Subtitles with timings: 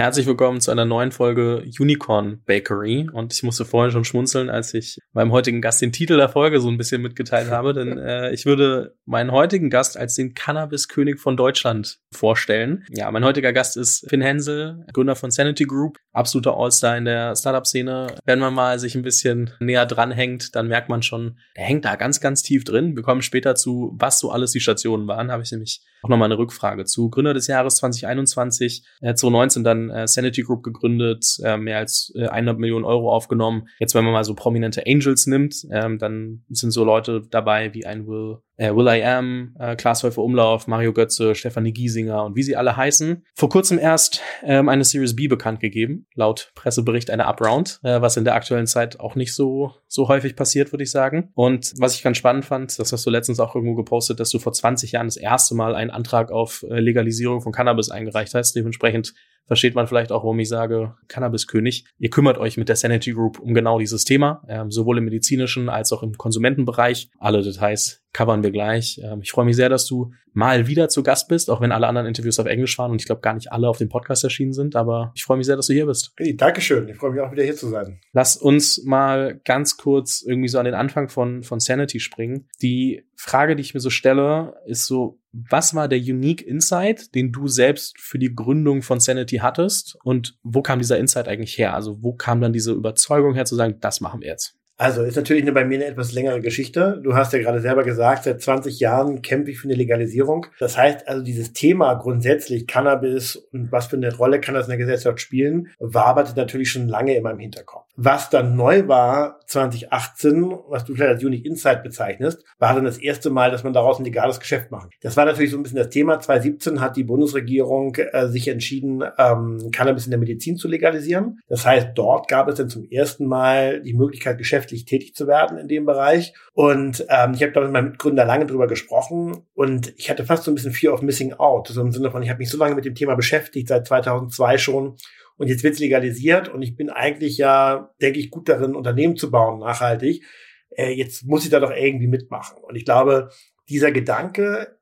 [0.00, 3.10] Herzlich willkommen zu einer neuen Folge Unicorn Bakery.
[3.12, 6.58] Und ich musste vorhin schon schmunzeln, als ich meinem heutigen Gast den Titel der Folge
[6.58, 7.74] so ein bisschen mitgeteilt habe.
[7.74, 12.86] Denn äh, ich würde meinen heutigen Gast als den Cannabis-König von Deutschland vorstellen.
[12.88, 17.36] Ja, mein heutiger Gast ist Finn Hensel, Gründer von Sanity Group, absoluter All-Star in der
[17.36, 18.14] Startup-Szene.
[18.24, 21.96] Wenn man mal sich ein bisschen näher dranhängt, dann merkt man schon, er hängt da
[21.96, 22.96] ganz, ganz tief drin.
[22.96, 26.28] Wir kommen später zu, was so alles die Stationen waren, habe ich nämlich auch nochmal
[26.28, 27.10] eine Rückfrage zu.
[27.10, 32.26] Gründer des Jahres 2021, äh, 2019 dann äh, Sanity Group gegründet, äh, mehr als äh,
[32.26, 33.68] 100 Millionen Euro aufgenommen.
[33.78, 37.86] Jetzt, wenn man mal so prominente Angels nimmt, ähm, dann sind so Leute dabei wie
[37.86, 42.36] ein Will äh, Will I Am, äh, Klaas Häufer Umlauf, Mario Götze, Stefanie Giesinger und
[42.36, 43.24] wie sie alle heißen.
[43.34, 48.18] Vor kurzem erst ähm, eine Series B bekannt gegeben, laut Pressebericht eine Upround, äh, was
[48.18, 51.30] in der aktuellen Zeit auch nicht so, so häufig passiert, würde ich sagen.
[51.34, 54.38] Und was ich ganz spannend fand, das hast du letztens auch irgendwo gepostet, dass du
[54.38, 58.54] vor 20 Jahren das erste Mal einen Antrag auf äh, Legalisierung von Cannabis eingereicht hast.
[58.54, 59.14] Dementsprechend
[59.46, 61.86] versteht man vielleicht auch, warum ich sage, Cannabis-König.
[61.98, 65.68] Ihr kümmert euch mit der Sanity Group um genau dieses Thema, ähm, sowohl im medizinischen
[65.70, 67.08] als auch im Konsumentenbereich.
[67.18, 69.00] Alle Details covern wir gleich.
[69.02, 71.86] Ähm, ich freue mich sehr, dass du mal wieder zu Gast bist, auch wenn alle
[71.86, 74.52] anderen Interviews auf Englisch waren und ich glaube gar nicht alle auf dem Podcast erschienen
[74.52, 76.12] sind, aber ich freue mich sehr, dass du hier bist.
[76.16, 76.88] Hey, Dankeschön.
[76.88, 78.00] Ich freue mich auch wieder hier zu sein.
[78.12, 82.48] Lass uns mal ganz kurz irgendwie so an den Anfang von, von Sanity springen.
[82.62, 87.32] Die Frage, die ich mir so stelle, ist so, was war der Unique Insight, den
[87.32, 91.74] du selbst für die Gründung von Sanity hattest und wo kam dieser Insight eigentlich her?
[91.74, 94.59] Also wo kam dann diese Überzeugung her zu sagen, das machen wir jetzt?
[94.80, 96.98] Also ist natürlich eine, bei mir eine etwas längere Geschichte.
[97.04, 100.46] Du hast ja gerade selber gesagt, seit 20 Jahren kämpfe ich für eine Legalisierung.
[100.58, 104.70] Das heißt also, dieses Thema grundsätzlich Cannabis und was für eine Rolle kann das in
[104.70, 107.89] der Gesellschaft spielen, waberte natürlich schon lange in meinem Hinterkopf.
[108.02, 112.98] Was dann neu war 2018, was du vielleicht als Unique Insight bezeichnest, war dann das
[112.98, 114.90] erste Mal, dass man daraus ein legales Geschäft macht.
[115.02, 116.20] Das war natürlich so ein bisschen das Thema.
[116.20, 121.40] 2017 hat die Bundesregierung äh, sich entschieden, ähm, Cannabis in der Medizin zu legalisieren.
[121.48, 125.26] Das heißt, dort gab es dann zum ersten Mal die Möglichkeit, Geschäft geschäftlich tätig zu
[125.26, 126.34] werden in dem Bereich.
[126.52, 130.44] Und ähm, ich habe da mit meinem Mitgründer lange drüber gesprochen und ich hatte fast
[130.44, 131.68] so ein bisschen Fear of Missing Out.
[131.68, 134.58] So im Sinne von, ich habe mich so lange mit dem Thema beschäftigt, seit 2002
[134.58, 134.96] schon.
[135.40, 139.16] Und jetzt wird es legalisiert und ich bin eigentlich ja, denke ich, gut darin, Unternehmen
[139.16, 140.22] zu bauen, nachhaltig.
[140.68, 142.58] Äh, jetzt muss ich da doch irgendwie mitmachen.
[142.62, 143.30] Und ich glaube,
[143.66, 144.76] dieser Gedanke,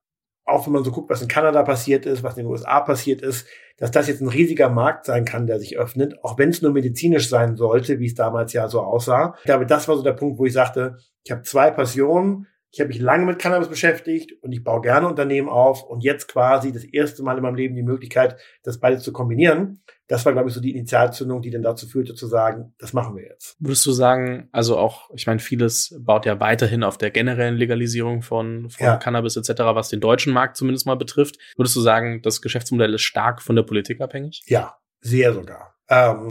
[0.44, 3.22] auch wenn man so guckt, was in Kanada passiert ist, was in den USA passiert
[3.22, 3.46] ist,
[3.76, 6.72] dass das jetzt ein riesiger Markt sein kann, der sich öffnet, auch wenn es nur
[6.72, 9.36] medizinisch sein sollte, wie es damals ja so aussah.
[9.38, 12.48] Ich glaube, das war so der Punkt, wo ich sagte, ich habe zwei Passionen.
[12.70, 16.28] Ich habe mich lange mit Cannabis beschäftigt und ich baue gerne Unternehmen auf und jetzt
[16.28, 20.32] quasi das erste Mal in meinem Leben die Möglichkeit, das beides zu kombinieren das war,
[20.32, 23.56] glaube ich, so die Initialzündung, die dann dazu führte, zu sagen, das machen wir jetzt.
[23.60, 28.22] Würdest du sagen, also auch, ich meine, vieles baut ja weiterhin auf der generellen Legalisierung
[28.22, 28.96] von, von ja.
[28.96, 31.36] Cannabis etc., was den deutschen Markt zumindest mal betrifft.
[31.56, 34.42] Würdest du sagen, das Geschäftsmodell ist stark von der Politik abhängig?
[34.46, 35.74] Ja, sehr sogar.
[35.90, 36.28] Ähm,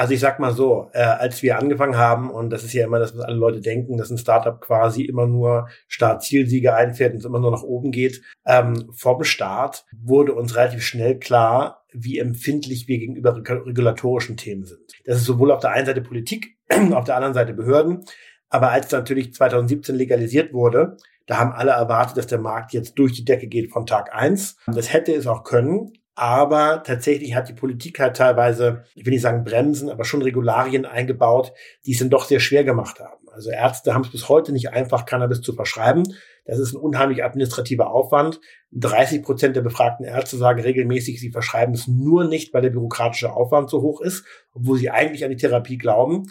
[0.00, 2.98] also ich sag mal so, äh, als wir angefangen haben, und das ist ja immer
[2.98, 7.26] das, was alle Leute denken, dass ein Startup quasi immer nur Start-Zielsiege einfährt und es
[7.26, 12.88] immer nur nach oben geht, ähm, vom Start wurde uns relativ schnell klar, wie empfindlich
[12.88, 14.80] wir gegenüber regulatorischen Themen sind.
[15.04, 16.56] Das ist sowohl auf der einen Seite Politik,
[16.92, 18.06] auf der anderen Seite Behörden.
[18.48, 20.96] Aber als natürlich 2017 legalisiert wurde,
[21.26, 24.56] da haben alle erwartet, dass der Markt jetzt durch die Decke geht von Tag eins.
[24.66, 25.92] Das hätte es auch können.
[26.20, 30.84] Aber tatsächlich hat die Politik halt teilweise, ich will nicht sagen Bremsen, aber schon Regularien
[30.84, 31.54] eingebaut,
[31.86, 33.26] die es dann doch sehr schwer gemacht haben.
[33.32, 36.02] Also Ärzte haben es bis heute nicht einfach, Cannabis zu verschreiben.
[36.44, 38.38] Das ist ein unheimlich administrativer Aufwand.
[38.72, 43.32] 30 Prozent der befragten Ärzte sagen regelmäßig, sie verschreiben es nur nicht, weil der bürokratische
[43.32, 46.24] Aufwand so hoch ist, obwohl sie eigentlich an die Therapie glauben.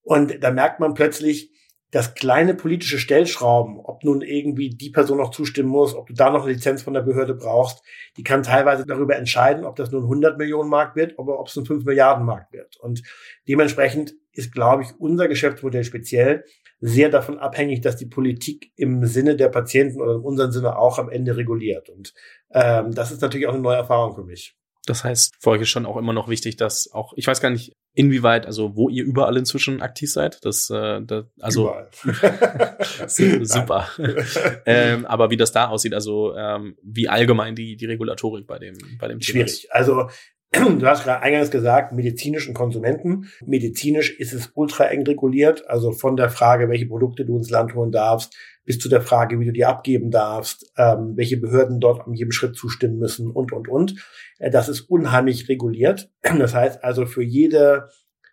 [0.00, 1.50] Und da merkt man plötzlich,
[1.94, 6.28] dass kleine politische Stellschrauben, ob nun irgendwie die Person noch zustimmen muss, ob du da
[6.28, 7.84] noch eine Lizenz von der Behörde brauchst,
[8.16, 11.54] die kann teilweise darüber entscheiden, ob das nun 100 Millionen Mark wird oder ob es
[11.56, 12.76] ein 5 Milliarden Mark wird.
[12.78, 13.04] Und
[13.46, 16.44] dementsprechend ist, glaube ich, unser Geschäftsmodell speziell
[16.80, 20.98] sehr davon abhängig, dass die Politik im Sinne der Patienten oder in unserem Sinne auch
[20.98, 21.90] am Ende reguliert.
[21.90, 22.12] Und
[22.52, 24.56] ähm, das ist natürlich auch eine neue Erfahrung für mich.
[24.86, 27.50] Das heißt, für euch ist schon auch immer noch wichtig, dass auch, ich weiß gar
[27.50, 30.44] nicht, inwieweit, also wo ihr überall inzwischen aktiv seid.
[30.44, 31.74] Das, äh, das also
[33.06, 33.88] super.
[34.66, 38.76] ähm, aber wie das da aussieht, also ähm, wie allgemein die die Regulatorik bei dem
[38.98, 39.68] bei dem Thema Schwierig.
[39.70, 40.08] Also
[40.78, 43.28] Du hast gerade eingangs gesagt, medizinischen Konsumenten.
[43.44, 45.68] Medizinisch ist es ultra eng reguliert.
[45.68, 49.38] Also von der Frage, welche Produkte du ins Land holen darfst, bis zu der Frage,
[49.40, 53.52] wie du die abgeben darfst, ähm, welche Behörden dort an jedem Schritt zustimmen müssen und,
[53.52, 53.94] und, und.
[54.38, 56.10] Äh, das ist unheimlich reguliert.
[56.38, 57.88] Das heißt also für jede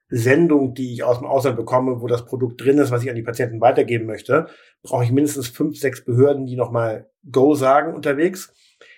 [0.10, 3.16] Sendung, die ich aus dem Ausland bekomme, wo das Produkt drin ist, was ich an
[3.16, 4.48] die Patienten weitergeben möchte,
[4.83, 8.54] brauche ich mindestens fünf, sechs Behörden, die nochmal Go sagen unterwegs.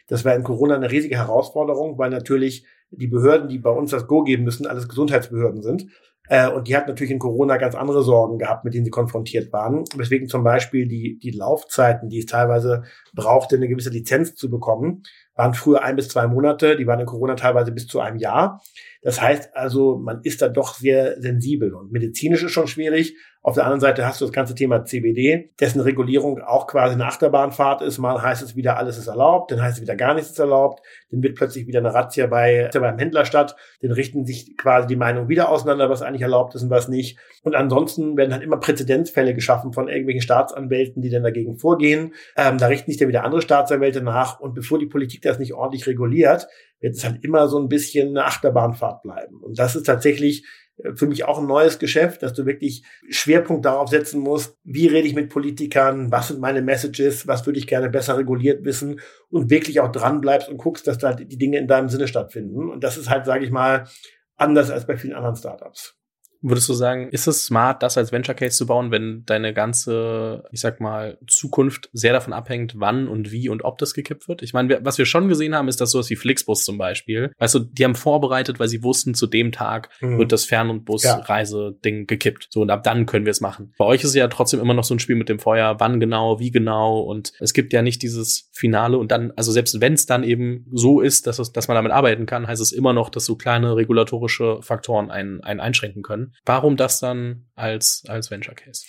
[0.08, 4.08] Das war in Corona eine riesige Herausforderung, weil natürlich die Behörden, die bei uns das
[4.08, 5.88] Go geben müssen, alles Gesundheitsbehörden sind.
[6.30, 9.52] Äh, und die hat natürlich in Corona ganz andere Sorgen gehabt, mit denen sie konfrontiert
[9.52, 9.84] waren.
[9.96, 12.84] Weswegen zum Beispiel die, die Laufzeiten, die es teilweise
[13.14, 15.04] brauchte, eine gewisse Lizenz zu bekommen,
[15.36, 18.62] waren früher ein bis zwei Monate, die waren in Corona teilweise bis zu einem Jahr.
[19.02, 23.16] Das heißt also, man ist da doch sehr sensibel und medizinisch ist schon schwierig.
[23.46, 27.06] Auf der anderen Seite hast du das ganze Thema CBD, dessen Regulierung auch quasi eine
[27.06, 27.98] Achterbahnfahrt ist.
[27.98, 30.82] Mal heißt es wieder, alles ist erlaubt, dann heißt es wieder gar nichts ist erlaubt,
[31.12, 34.96] dann wird plötzlich wieder eine Razzia bei, beim Händler statt, dann richten sich quasi die
[34.96, 37.20] Meinungen wieder auseinander, was eigentlich erlaubt ist und was nicht.
[37.44, 42.14] Und ansonsten werden halt immer Präzedenzfälle geschaffen von irgendwelchen Staatsanwälten, die dann dagegen vorgehen.
[42.38, 45.54] Ähm, da richten sich dann wieder andere Staatsanwälte nach und bevor die Politik das nicht
[45.54, 46.48] ordentlich reguliert,
[46.80, 49.42] wird es halt immer so ein bisschen eine Achterbahnfahrt bleiben.
[49.42, 50.46] Und das ist tatsächlich
[50.78, 54.88] äh, für mich auch ein neues Geschäft, dass du wirklich Schwerpunkt darauf setzen musst, wie
[54.88, 59.00] rede ich mit Politikern, was sind meine Messages, was würde ich gerne besser reguliert wissen
[59.30, 62.70] und wirklich auch dran bleibst und guckst, dass da die Dinge in deinem Sinne stattfinden.
[62.70, 63.88] Und das ist halt, sage ich mal,
[64.36, 65.98] anders als bei vielen anderen Startups.
[66.44, 70.44] Würdest du sagen, ist es smart, das als Venture Case zu bauen, wenn deine ganze,
[70.52, 74.42] ich sag mal, Zukunft sehr davon abhängt, wann und wie und ob das gekippt wird?
[74.42, 77.56] Ich meine, was wir schon gesehen haben, ist, dass sowas wie Flixbus zum Beispiel, weißt
[77.56, 80.18] du, die haben vorbereitet, weil sie wussten, zu dem Tag mhm.
[80.18, 82.06] wird das Fern- und Busreise-Ding ja.
[82.06, 82.48] gekippt.
[82.50, 83.74] So, und ab dann können wir es machen.
[83.78, 86.02] Bei euch ist es ja trotzdem immer noch so ein Spiel mit dem Feuer, wann
[86.02, 89.94] genau, wie genau und es gibt ja nicht dieses Finale und dann, also selbst wenn
[89.94, 92.92] es dann eben so ist, dass, es, dass man damit arbeiten kann, heißt es immer
[92.92, 96.33] noch, dass so kleine regulatorische Faktoren einen, einen einschränken können.
[96.46, 98.86] Warum das dann als, als Venture Case?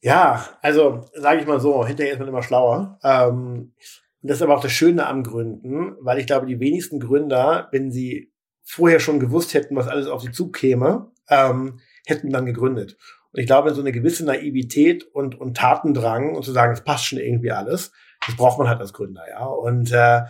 [0.00, 2.98] Ja, also sage ich mal so, hinterher ist man immer schlauer.
[3.02, 3.74] Ähm,
[4.22, 7.90] das ist aber auch das Schöne am Gründen, weil ich glaube, die wenigsten Gründer, wenn
[7.90, 8.32] sie
[8.64, 12.96] vorher schon gewusst hätten, was alles auf sie zukäme, ähm, hätten dann gegründet.
[13.32, 17.06] Und ich glaube, so eine gewisse Naivität und, und Tatendrang und zu sagen, es passt
[17.06, 17.92] schon irgendwie alles,
[18.26, 19.44] das braucht man halt als Gründer, ja.
[19.44, 20.22] Und äh,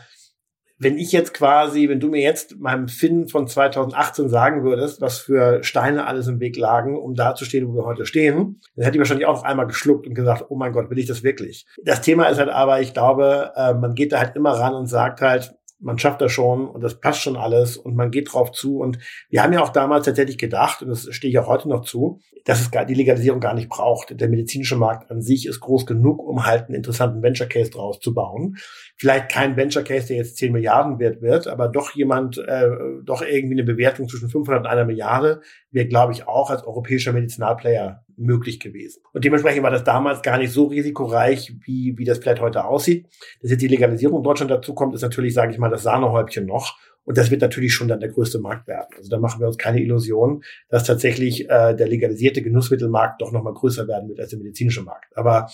[0.79, 5.19] wenn ich jetzt quasi, wenn du mir jetzt meinem Finn von 2018 sagen würdest, was
[5.19, 8.85] für Steine alles im Weg lagen, um da zu stehen, wo wir heute stehen, dann
[8.85, 11.25] hätte ich wahrscheinlich auch noch einmal geschluckt und gesagt, oh mein Gott, will ich das
[11.25, 11.67] wirklich?
[11.83, 14.87] Das Thema ist halt aber, ich glaube, äh, man geht da halt immer ran und
[14.87, 18.53] sagt halt, man schafft das schon und das passt schon alles und man geht drauf
[18.53, 18.79] zu.
[18.79, 18.99] Und
[19.31, 22.21] wir haben ja auch damals tatsächlich gedacht, und das stehe ich auch heute noch zu,
[22.45, 24.19] dass es die Legalisierung gar nicht braucht.
[24.21, 28.01] Der medizinische Markt an sich ist groß genug, um halt einen interessanten Venture Case draus
[28.01, 28.57] zu bauen.
[28.97, 32.71] Vielleicht kein Venture Case, der jetzt 10 Milliarden wert wird, aber doch jemand, äh,
[33.05, 37.13] doch irgendwie eine Bewertung zwischen 500 und einer Milliarde wäre, glaube ich, auch als europäischer
[37.13, 39.01] Medizinalplayer möglich gewesen.
[39.13, 43.07] Und dementsprechend war das damals gar nicht so risikoreich, wie, wie das vielleicht heute aussieht.
[43.41, 46.47] Dass jetzt die Legalisierung in Deutschland dazu kommt, ist natürlich, sage ich mal, das Sahnehäubchen
[46.47, 46.77] noch.
[47.05, 48.89] Und das wird natürlich schon dann der größte Markt werden.
[48.99, 53.55] Also da machen wir uns keine Illusionen, dass tatsächlich äh, der legalisierte Genussmittelmarkt doch nochmal
[53.55, 55.17] größer werden wird als der medizinische Markt.
[55.17, 55.49] Aber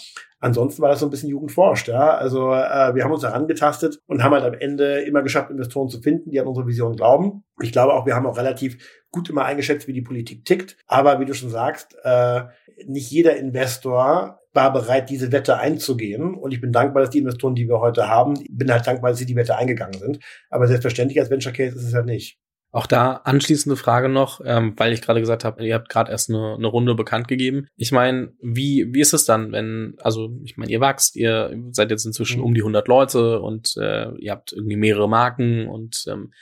[0.45, 1.89] ansonsten war das so ein bisschen Jugendforscht.
[1.89, 2.17] Ja?
[2.17, 6.01] Also äh, wir haben uns herangetastet und haben halt am Ende immer geschafft, Investoren zu
[6.01, 7.45] finden, die an unsere Vision glauben.
[7.63, 10.77] Ich glaube auch, wir haben auch relativ gut immer eingeschätzt, wie die Politik tickt.
[10.87, 12.43] Aber wie du schon sagst, äh,
[12.87, 16.35] nicht jeder Investor war bereit, diese Wette einzugehen.
[16.35, 19.19] Und ich bin dankbar, dass die Investoren, die wir heute haben, bin halt dankbar, dass
[19.19, 20.21] sie die Wette eingegangen sind.
[20.51, 22.39] Aber selbstverständlich als Venture Case ist es halt nicht.
[22.75, 26.29] Auch da anschließende Frage noch, ähm, weil ich gerade gesagt habe, ihr habt gerade erst
[26.29, 27.69] eine, eine Runde bekannt gegeben.
[27.77, 31.93] Ich meine, wie wie ist es dann, wenn also ich meine, ihr wachst, ihr seid
[31.93, 32.47] jetzt inzwischen mhm.
[32.47, 36.33] um die 100 Leute und äh, ihr habt irgendwie mehrere Marken und ähm,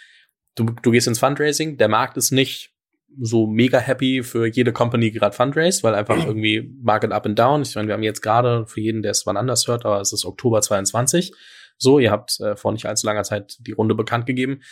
[0.54, 1.76] du du gehst ins Fundraising.
[1.76, 2.72] Der Markt ist nicht
[3.20, 7.60] so mega happy für jede Company gerade fundraise, weil einfach irgendwie Market up and down.
[7.60, 10.14] Ich meine, wir haben jetzt gerade für jeden, der es wann anders hört, aber es
[10.14, 11.34] ist Oktober 22.
[11.76, 14.62] So, ihr habt äh, vor nicht allzu langer Zeit die Runde bekannt gegeben.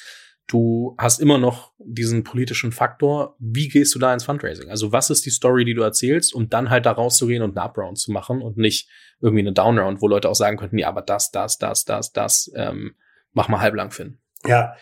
[0.51, 3.37] Du hast immer noch diesen politischen Faktor.
[3.39, 4.69] Wie gehst du da ins Fundraising?
[4.69, 7.69] Also was ist die Story, die du erzählst, um dann halt da rauszugehen und eine
[7.69, 8.89] Upround zu machen und nicht
[9.21, 12.51] irgendwie eine Downround, wo Leute auch sagen könnten, ja, aber das, das, das, das, das,
[12.57, 12.97] ähm,
[13.33, 14.19] mach mal halblang, Finn.
[14.45, 14.75] Ja,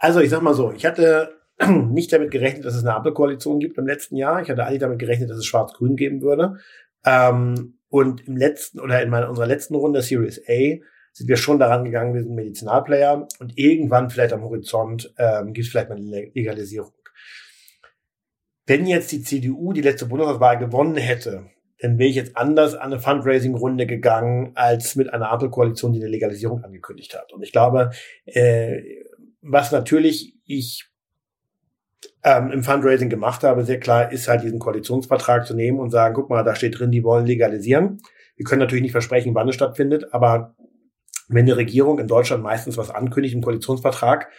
[0.00, 1.36] also ich sag mal so, ich hatte
[1.68, 4.42] nicht damit gerechnet, dass es eine Ampelkoalition gibt im letzten Jahr.
[4.42, 6.56] Ich hatte eigentlich damit gerechnet, dass es Schwarz-Grün geben würde.
[7.04, 11.58] Ähm, und im letzten oder in meiner, unserer letzten Runde Series A sind wir schon
[11.58, 15.96] daran gegangen, wir sind Medizinalplayer und irgendwann vielleicht am Horizont ähm, gibt es vielleicht mal
[15.96, 16.92] eine Legalisierung.
[18.66, 21.50] Wenn jetzt die CDU die letzte Bundestagswahl gewonnen hätte,
[21.80, 26.08] dann wäre ich jetzt anders an eine Fundraising-Runde gegangen, als mit einer Ampelkoalition, die eine
[26.08, 27.32] Legalisierung angekündigt hat.
[27.32, 27.90] Und ich glaube,
[28.24, 28.80] äh,
[29.40, 30.86] was natürlich ich
[32.22, 36.14] ähm, im Fundraising gemacht habe, sehr klar ist halt diesen Koalitionsvertrag zu nehmen und sagen,
[36.14, 38.00] guck mal, da steht drin, die wollen legalisieren.
[38.36, 40.54] Wir können natürlich nicht versprechen, wann es stattfindet, aber
[41.32, 44.30] wenn eine Regierung in Deutschland meistens was ankündigt im Koalitionsvertrag,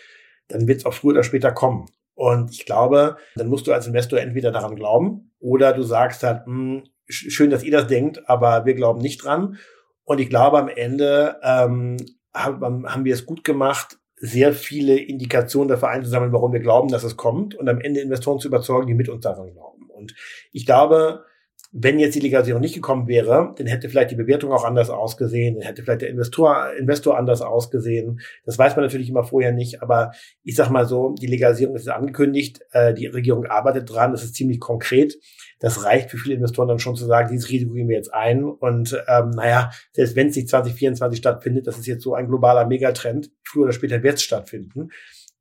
[0.47, 1.85] dann wird es auch früher oder später kommen.
[2.15, 6.45] Und ich glaube, dann musst du als Investor entweder daran glauben oder du sagst halt,
[6.45, 9.57] mh, hm, schön, dass ihr das denkt, aber wir glauben nicht dran.
[10.05, 11.97] Und ich glaube, am Ende ähm,
[12.33, 17.03] haben, haben wir es gut gemacht, sehr viele Indikationen dafür einzusammeln, warum wir glauben, dass
[17.03, 19.89] es kommt und am Ende Investoren zu überzeugen, die mit uns daran glauben.
[19.89, 20.15] Und
[20.51, 21.25] ich glaube,
[21.75, 25.55] wenn jetzt die Legalisierung nicht gekommen wäre, dann hätte vielleicht die Bewertung auch anders ausgesehen,
[25.55, 28.19] dann hätte vielleicht der Investor, Investor anders ausgesehen.
[28.45, 30.11] Das weiß man natürlich immer vorher nicht, aber
[30.43, 34.35] ich sag mal so, die Legalisierung ist angekündigt, äh, die Regierung arbeitet dran, das ist
[34.35, 35.17] ziemlich konkret.
[35.59, 38.43] Das reicht für viele Investoren dann schon zu sagen, dieses Risiko gehen wir jetzt ein.
[38.43, 42.67] Und ähm, naja, selbst wenn es nicht 2024 stattfindet, das ist jetzt so ein globaler
[42.67, 44.89] Megatrend, früher oder später wird es stattfinden.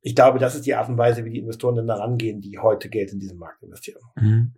[0.01, 2.59] Ich glaube, das ist die Art und Weise, wie die Investoren dann da rangehen, die
[2.59, 4.01] heute Geld in diesen Markt investieren.
[4.17, 4.55] Mhm.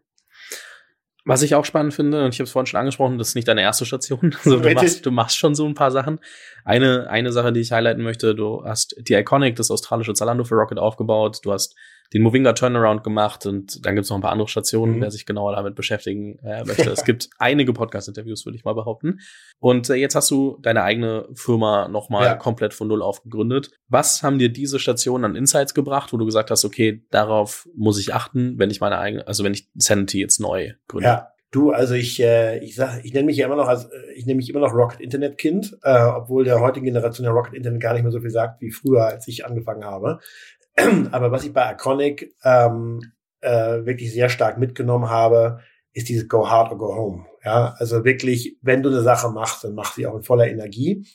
[1.26, 3.48] Was ich auch spannend finde, und ich habe es vorhin schon angesprochen, das ist nicht
[3.48, 4.34] deine erste Station.
[4.44, 6.20] Also du machst, du machst schon so ein paar Sachen.
[6.64, 10.54] Eine, eine Sache, die ich highlighten möchte, du hast die Iconic, das australische Zalando für
[10.54, 11.40] Rocket aufgebaut.
[11.42, 11.76] Du hast
[12.12, 15.00] den Movinga Turnaround gemacht und dann gibt es noch ein paar andere Stationen, mhm.
[15.00, 16.90] wer sich genauer damit beschäftigen äh, möchte.
[16.92, 19.20] es gibt einige Podcast-Interviews, würde ich mal behaupten.
[19.58, 22.34] Und äh, jetzt hast du deine eigene Firma nochmal ja.
[22.34, 23.70] komplett von Null auf gegründet.
[23.88, 27.98] Was haben dir diese Stationen an Insights gebracht, wo du gesagt hast, okay, darauf muss
[27.98, 31.08] ich achten, wenn ich meine eigene, also wenn ich Sanity jetzt neu gründe?
[31.08, 31.34] Ja.
[31.54, 34.26] Du, also ich, äh, ich sag, ich nenne mich ja immer noch als, äh, ich
[34.26, 37.80] nenne mich immer noch Rocket Internet Kind, äh, obwohl der heutigen Generation der Rocket Internet
[37.80, 40.18] gar nicht mehr so viel sagt wie früher, als ich angefangen habe.
[41.12, 43.00] Aber was ich bei Iconic ähm,
[43.40, 45.60] äh, wirklich sehr stark mitgenommen habe,
[45.92, 47.26] ist dieses Go Hard or Go Home.
[47.44, 51.06] Ja, also wirklich, wenn du eine Sache machst, dann mach sie auch in voller Energie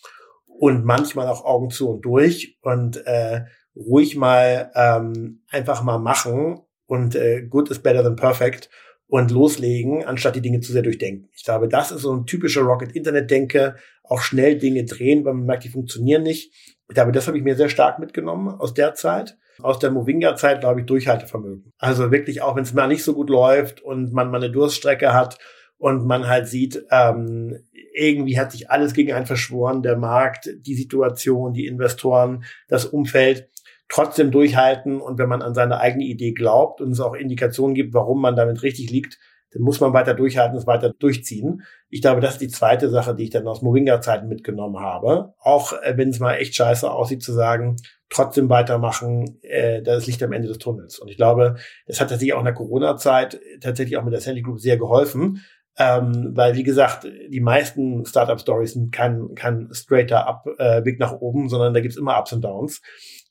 [0.45, 6.59] und manchmal auch Augen zu und durch und äh, ruhig mal ähm, einfach mal machen
[6.85, 8.69] und äh, good is better than perfect
[9.07, 11.29] und loslegen, anstatt die Dinge zu sehr durchdenken.
[11.33, 15.63] Ich glaube, das ist so ein typischer Rocket-Internet-Denke, auch schnell Dinge drehen, weil man merkt,
[15.63, 16.53] die funktionieren nicht.
[16.87, 19.37] Ich glaube, das habe ich mir sehr stark mitgenommen aus der Zeit.
[19.61, 21.73] Aus der Movinga-Zeit, glaube ich, Durchhaltevermögen.
[21.77, 25.13] Also wirklich, auch wenn es mal nicht so gut läuft und man mal eine Durststrecke
[25.13, 25.37] hat
[25.77, 27.59] und man halt sieht, ähm,
[27.93, 33.49] irgendwie hat sich alles gegen einen verschworen, der Markt, die Situation, die Investoren, das Umfeld
[33.89, 37.93] trotzdem durchhalten und wenn man an seine eigene Idee glaubt und es auch Indikationen gibt,
[37.93, 39.17] warum man damit richtig liegt,
[39.51, 41.63] dann muss man weiter durchhalten, es weiter durchziehen.
[41.89, 45.33] Ich glaube, das ist die zweite Sache, die ich dann aus Moringa-Zeiten mitgenommen habe.
[45.39, 47.77] Auch äh, wenn es mal echt scheiße aussieht, zu sagen,
[48.09, 50.99] trotzdem weitermachen, äh, das Licht am Ende des Tunnels.
[50.99, 54.41] Und ich glaube, das hat tatsächlich auch in der Corona-Zeit tatsächlich auch mit der Sandy
[54.41, 55.43] Group sehr geholfen.
[55.77, 61.13] Ähm, weil, wie gesagt, die meisten Startup-Stories sind kein, kein straighter Up, äh, Weg nach
[61.13, 62.81] oben, sondern da gibt's immer Ups und Downs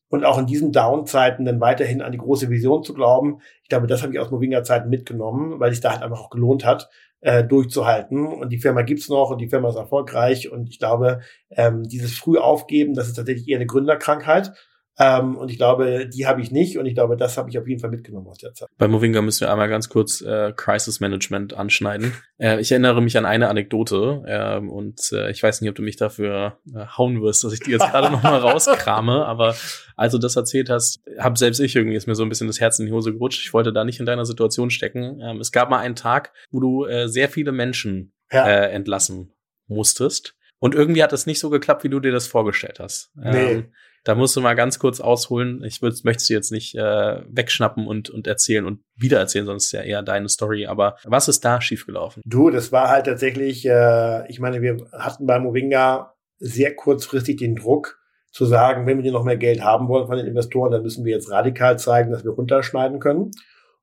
[0.08, 3.40] und auch in diesen Down-Zeiten dann weiterhin an die große Vision zu glauben.
[3.62, 6.64] Ich glaube, das habe ich aus Movinga-Zeiten mitgenommen, weil es da halt einfach auch gelohnt
[6.64, 6.88] hat,
[7.20, 8.26] äh, durchzuhalten.
[8.26, 10.50] Und die Firma gibt's noch und die Firma ist erfolgreich.
[10.50, 11.20] Und ich glaube,
[11.50, 14.52] ähm, dieses früh aufgeben, das ist tatsächlich eher eine Gründerkrankheit.
[15.00, 17.68] Ähm, und ich glaube, die habe ich nicht und ich glaube, das habe ich auf
[17.68, 18.68] jeden Fall mitgenommen aus der Zeit.
[18.78, 22.14] Bei Movinga müssen wir einmal ganz kurz äh, Crisis Management anschneiden.
[22.38, 25.82] Äh, ich erinnere mich an eine Anekdote äh, und äh, ich weiß nicht, ob du
[25.82, 29.54] mich dafür äh, hauen wirst, dass ich die jetzt gerade nochmal rauskrame, aber
[29.96, 32.60] als du das erzählt hast, habe selbst ich irgendwie ist mir so ein bisschen das
[32.60, 33.44] Herz in die Hose gerutscht.
[33.44, 35.20] Ich wollte da nicht in deiner Situation stecken.
[35.22, 38.48] Ähm, es gab mal einen Tag, wo du äh, sehr viele Menschen ja.
[38.48, 39.32] äh, entlassen
[39.68, 40.34] musstest.
[40.60, 43.12] Und irgendwie hat es nicht so geklappt, wie du dir das vorgestellt hast.
[43.14, 43.52] Nee.
[43.52, 43.72] Ähm,
[44.04, 45.62] da musst du mal ganz kurz ausholen.
[45.64, 49.82] Ich würd, möchte jetzt nicht äh, wegschnappen und, und erzählen und wiedererzählen, sonst ist ja
[49.82, 50.66] eher deine Story.
[50.66, 52.22] Aber was ist da schiefgelaufen?
[52.24, 57.56] Du, das war halt tatsächlich, äh, ich meine, wir hatten bei Movinga sehr kurzfristig den
[57.56, 57.98] Druck
[58.30, 61.12] zu sagen, wenn wir noch mehr Geld haben wollen von den Investoren, dann müssen wir
[61.12, 63.30] jetzt radikal zeigen, dass wir runterschneiden können.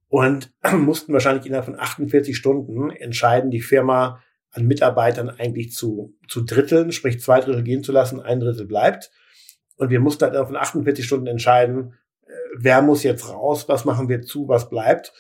[0.08, 6.42] Und mussten wahrscheinlich innerhalb von 48 Stunden entscheiden, die Firma an Mitarbeitern eigentlich zu, zu
[6.42, 9.12] dritteln, sprich zwei Drittel gehen zu lassen, ein Drittel bleibt.
[9.78, 14.10] Und wir mussten halt von 48 Stunden entscheiden, äh, wer muss jetzt raus, was machen
[14.10, 15.14] wir zu, was bleibt.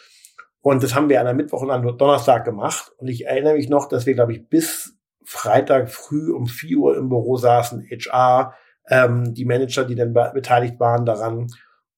[0.61, 2.91] Und das haben wir an einem Mittwoch und am Donnerstag gemacht.
[2.97, 6.97] Und ich erinnere mich noch, dass wir, glaube ich, bis Freitag früh um 4 Uhr
[6.97, 8.55] im Büro saßen, HR,
[8.89, 11.47] ähm, die Manager, die dann beteiligt waren daran.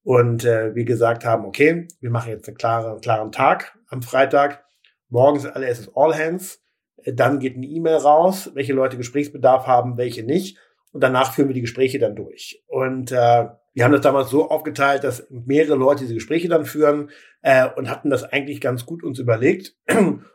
[0.02, 4.64] Und äh, wir gesagt haben, okay, wir machen jetzt einen klaren, klaren Tag am Freitag.
[5.08, 6.60] Morgens alles All Hands.
[7.02, 10.58] Äh, dann geht eine E-Mail raus, welche Leute Gesprächsbedarf haben, welche nicht
[10.92, 12.62] und danach führen wir die Gespräche dann durch.
[12.66, 17.10] Und äh, wir haben das damals so aufgeteilt, dass mehrere Leute diese Gespräche dann führen
[17.42, 19.76] äh, und hatten das eigentlich ganz gut uns überlegt.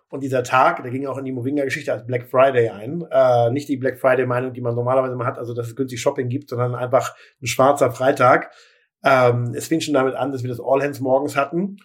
[0.09, 3.03] Und dieser Tag, der ging auch in die Movinga-Geschichte als Black Friday ein.
[3.09, 6.29] Äh, nicht die Black Friday-Meinung, die man normalerweise mal hat, also dass es günstig Shopping
[6.29, 8.51] gibt, sondern einfach ein schwarzer Freitag.
[9.03, 11.77] Ähm, es fing schon damit an, dass wir das All Hands morgens hatten.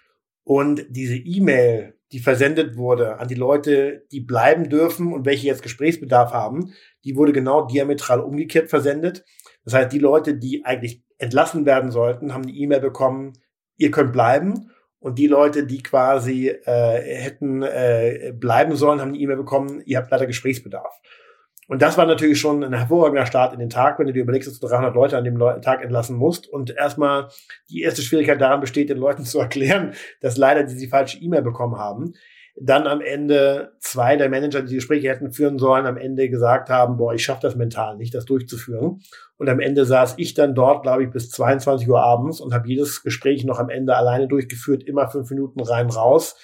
[0.45, 5.63] Und diese E-Mail, die versendet wurde an die Leute, die bleiben dürfen und welche jetzt
[5.63, 6.73] Gesprächsbedarf haben,
[7.05, 9.25] die wurde genau diametral umgekehrt versendet.
[9.65, 13.35] Das heißt, die Leute, die eigentlich entlassen werden sollten, haben die E-Mail bekommen,
[13.77, 14.71] ihr könnt bleiben.
[15.01, 19.99] Und die Leute, die quasi äh, hätten äh, bleiben sollen, haben die E-Mail bekommen, ihr
[19.99, 21.01] habt leider Gesprächsbedarf.
[21.69, 24.49] Und das war natürlich schon ein hervorragender Start in den Tag, wenn du dir überlegst,
[24.49, 26.49] dass du 300 Leute an dem Tag entlassen musst.
[26.49, 27.29] Und erstmal
[27.69, 31.43] die erste Schwierigkeit daran besteht, den Leuten zu erklären, dass leider die die falsche E-Mail
[31.43, 32.15] bekommen haben.
[32.61, 36.71] Dann am Ende zwei der Manager, die die Gespräche hätten führen sollen, am Ende gesagt
[36.71, 39.01] haben, boah, ich schaffe das mental nicht, das durchzuführen.
[39.37, 42.67] Und am Ende saß ich dann dort, glaube ich, bis 22 Uhr abends und habe
[42.67, 46.35] jedes Gespräch noch am Ende alleine durchgeführt, immer fünf Minuten rein raus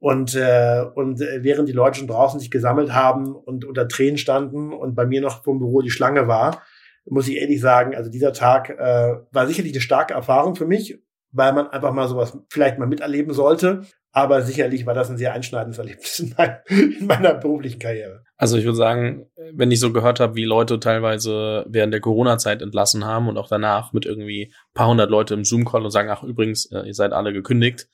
[0.00, 4.16] und, äh, und äh, während die Leute schon draußen sich gesammelt haben und unter Tränen
[4.16, 6.62] standen und bei mir noch vom Büro die Schlange war,
[7.04, 10.98] muss ich ehrlich sagen, also dieser Tag äh, war sicherlich eine starke Erfahrung für mich,
[11.32, 13.82] weil man einfach mal sowas vielleicht mal miterleben sollte.
[14.12, 18.24] Aber sicherlich war das ein sehr einschneidendes Erlebnis in, mein, in meiner beruflichen Karriere.
[18.36, 22.62] Also ich würde sagen, wenn ich so gehört habe, wie Leute teilweise während der Corona-Zeit
[22.62, 26.22] entlassen haben und auch danach mit irgendwie paar hundert Leute im Zoom-Call und sagen, ach
[26.24, 27.88] übrigens, äh, ihr seid alle gekündigt,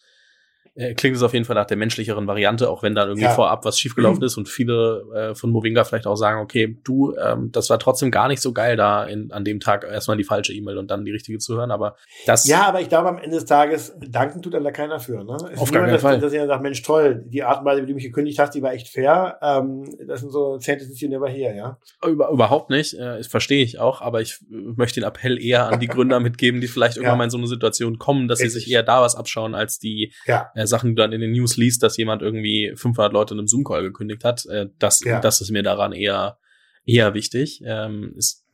[0.76, 3.30] äh, klingt es auf jeden Fall nach der menschlicheren Variante, auch wenn da irgendwie ja.
[3.30, 4.26] vorab was schiefgelaufen mhm.
[4.26, 8.10] ist und viele äh, von Movinga vielleicht auch sagen, okay, du, ähm, das war trotzdem
[8.10, 11.04] gar nicht so geil, da in, an dem Tag erstmal die falsche E-Mail und dann
[11.04, 12.46] die richtige zu hören, aber das.
[12.46, 15.36] Ja, aber ich glaube, am Ende des Tages, danken tut einem da keiner für, ne?
[15.52, 16.20] Es auf gar keinen Fall.
[16.20, 18.62] Dass jemand sagt, Mensch, toll, die Art und Weise, wie du mich gekündigt hast, die
[18.62, 21.78] war echt fair, ähm, das sind so Sentences you never hear, ja?
[22.06, 25.88] Über, überhaupt nicht, äh, verstehe ich auch, aber ich möchte den Appell eher an die
[25.88, 27.18] Gründer mitgeben, die vielleicht irgendwann ja.
[27.18, 28.52] mal in so eine Situation kommen, dass Richtig.
[28.52, 30.50] sie sich eher da was abschauen, als die ja.
[30.54, 33.48] äh, Sachen, die dann in den News liest, dass jemand irgendwie 500 Leute in einem
[33.48, 35.20] Zoom-Call gekündigt hat, äh, das, ja.
[35.20, 36.38] das ist mir daran eher,
[36.84, 37.62] eher wichtig.
[37.64, 38.44] Ähm, ist,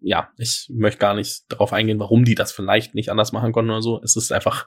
[0.00, 3.70] ja, ich möchte gar nicht darauf eingehen, warum die das vielleicht nicht anders machen konnten
[3.70, 4.00] oder so.
[4.02, 4.66] Es ist einfach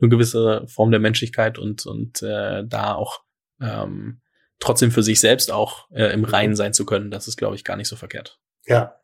[0.00, 3.20] eine gewisse Form der Menschlichkeit und, und äh, da auch
[3.60, 4.20] ähm,
[4.58, 7.64] trotzdem für sich selbst auch äh, im Reinen sein zu können, das ist, glaube ich,
[7.64, 8.38] gar nicht so verkehrt.
[8.66, 8.96] Ja.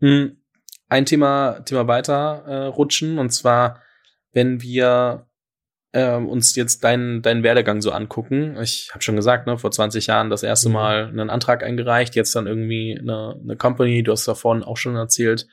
[0.00, 0.42] Hm,
[0.88, 3.82] ein Thema, Thema weiter äh, rutschen, und zwar,
[4.32, 5.26] wenn wir
[5.96, 8.56] äh, uns jetzt deinen deinen Werdegang so angucken.
[8.60, 10.74] Ich habe schon gesagt, ne, vor 20 Jahren das erste mhm.
[10.74, 14.94] Mal einen Antrag eingereicht, jetzt dann irgendwie eine, eine Company, du hast davon auch schon
[14.94, 15.46] erzählt,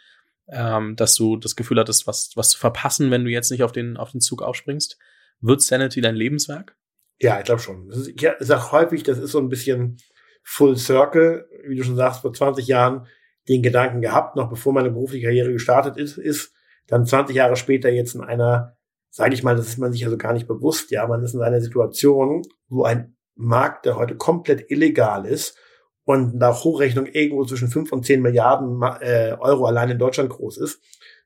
[0.49, 3.71] ähm, dass du das Gefühl hattest, was, was zu verpassen, wenn du jetzt nicht auf
[3.71, 4.97] den, auf den Zug aufspringst.
[5.39, 6.75] Wird Sanity dein Lebenswerk?
[7.19, 7.89] Ja, ich glaube schon.
[7.89, 9.97] Ist, ich sage häufig, das ist so ein bisschen
[10.43, 13.07] Full Circle, wie du schon sagst, vor 20 Jahren
[13.47, 16.53] den Gedanken gehabt, noch bevor meine berufliche Karriere gestartet ist, ist
[16.87, 18.75] dann 20 Jahre später jetzt in einer
[19.15, 20.89] sage ich mal, das ist man sich also gar nicht bewusst.
[20.89, 25.55] Ja, man ist in einer Situation, wo ein Markt, der heute komplett illegal ist
[26.03, 30.57] und nach Hochrechnung irgendwo zwischen fünf und zehn Milliarden äh, Euro allein in Deutschland groß
[30.57, 30.81] ist,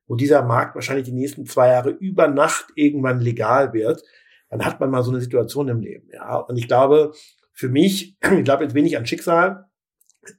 [0.06, 4.04] wo dieser Markt wahrscheinlich die nächsten zwei Jahre über Nacht irgendwann legal wird,
[4.50, 6.10] dann hat man mal so eine Situation im Leben.
[6.12, 7.14] Ja, und ich glaube,
[7.54, 9.66] für mich, ich glaube jetzt wenig an Schicksal,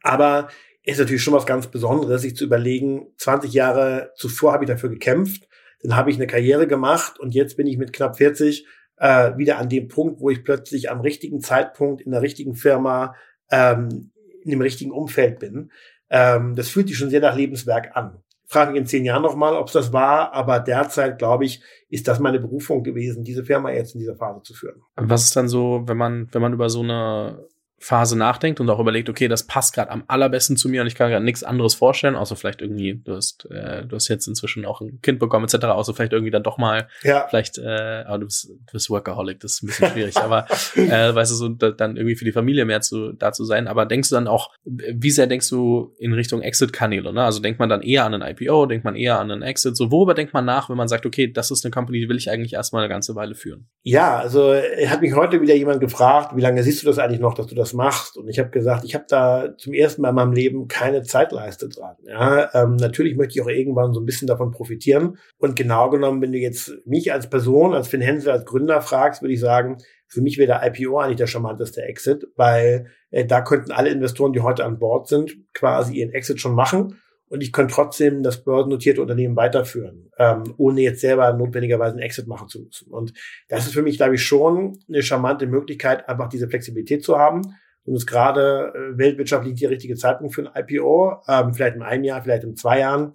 [0.03, 0.49] aber
[0.83, 4.91] ist natürlich schon was ganz Besonderes, sich zu überlegen, 20 Jahre zuvor habe ich dafür
[4.91, 5.49] gekämpft,
[5.83, 9.59] dann habe ich eine Karriere gemacht und jetzt bin ich mit knapp 40 äh, wieder
[9.59, 13.14] an dem Punkt, wo ich plötzlich am richtigen Zeitpunkt in der richtigen Firma,
[13.51, 14.11] ähm,
[14.43, 15.71] in dem richtigen Umfeld bin.
[16.11, 18.23] Ähm, das fühlt sich schon sehr nach Lebenswerk an.
[18.47, 22.09] Frage mich in zehn Jahren nochmal, ob es das war, aber derzeit, glaube ich, ist
[22.09, 24.81] das meine Berufung gewesen, diese Firma jetzt in dieser Phase zu führen.
[24.97, 27.47] Was ist dann so, wenn man, wenn man über so eine
[27.81, 30.95] Phase nachdenkt und auch überlegt, okay, das passt gerade am allerbesten zu mir und ich
[30.95, 34.64] kann gerade nichts anderes vorstellen, außer vielleicht irgendwie, du hast, äh, du hast jetzt inzwischen
[34.67, 37.27] auch ein Kind bekommen, etc., außer vielleicht irgendwie dann doch mal, ja.
[37.29, 41.14] vielleicht, äh, aber du bist, du bist Workaholic, das ist ein bisschen schwierig, aber äh,
[41.14, 43.69] weißt du, so da, dann irgendwie für die Familie mehr zu, da zu sein.
[43.69, 47.23] Aber denkst du dann auch, wie sehr denkst du in Richtung Exit-Kanäle, ne?
[47.23, 49.91] Also denkt man dann eher an einen IPO, denkt man eher an einen Exit, so
[49.91, 52.31] worüber denkt man nach, wenn man sagt, okay, das ist eine Company, die will ich
[52.31, 53.69] eigentlich erstmal eine ganze Weile führen?
[53.83, 57.35] Ja, also hat mich heute wieder jemand gefragt, wie lange siehst du das eigentlich noch,
[57.35, 58.17] dass du das das machst.
[58.17, 61.69] Und ich habe gesagt, ich habe da zum ersten Mal in meinem Leben keine Zeitleiste
[61.69, 61.97] dran.
[62.03, 65.19] Ja, ähm, natürlich möchte ich auch irgendwann so ein bisschen davon profitieren.
[65.39, 69.23] Und genau genommen, wenn du jetzt mich als Person, als Finn Hensel, als Gründer fragst,
[69.23, 73.43] würde ich sagen, für mich wäre der IPO eigentlich der charmanteste Exit, weil äh, da
[73.43, 77.53] könnten alle Investoren, die heute an Bord sind, quasi ihren Exit schon machen und ich
[77.53, 82.62] könnte trotzdem das börsennotierte Unternehmen weiterführen, ähm, ohne jetzt selber notwendigerweise einen Exit machen zu
[82.62, 82.91] müssen.
[82.91, 83.12] Und
[83.49, 87.43] das ist für mich, glaube ich, schon eine charmante Möglichkeit, einfach diese Flexibilität zu haben.
[87.85, 92.05] Und es gerade äh, weltwirtschaftlich der richtige Zeitpunkt für ein IPO, ähm, vielleicht in einem
[92.05, 93.12] Jahr, vielleicht in zwei Jahren.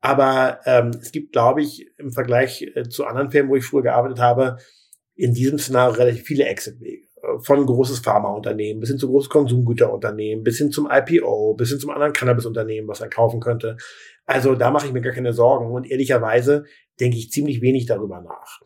[0.00, 3.82] Aber ähm, es gibt, glaube ich, im Vergleich äh, zu anderen Firmen, wo ich früher
[3.82, 4.58] gearbeitet habe,
[5.14, 10.58] in diesem Szenario relativ viele Exit-Wege von großes Pharmaunternehmen bis hin zu großes Konsumgüterunternehmen, bis
[10.58, 13.76] hin zum IPO, bis hin zum anderen Cannabis-Unternehmen, was er kaufen könnte.
[14.26, 16.64] Also da mache ich mir gar keine Sorgen und ehrlicherweise
[17.00, 18.60] denke ich ziemlich wenig darüber nach.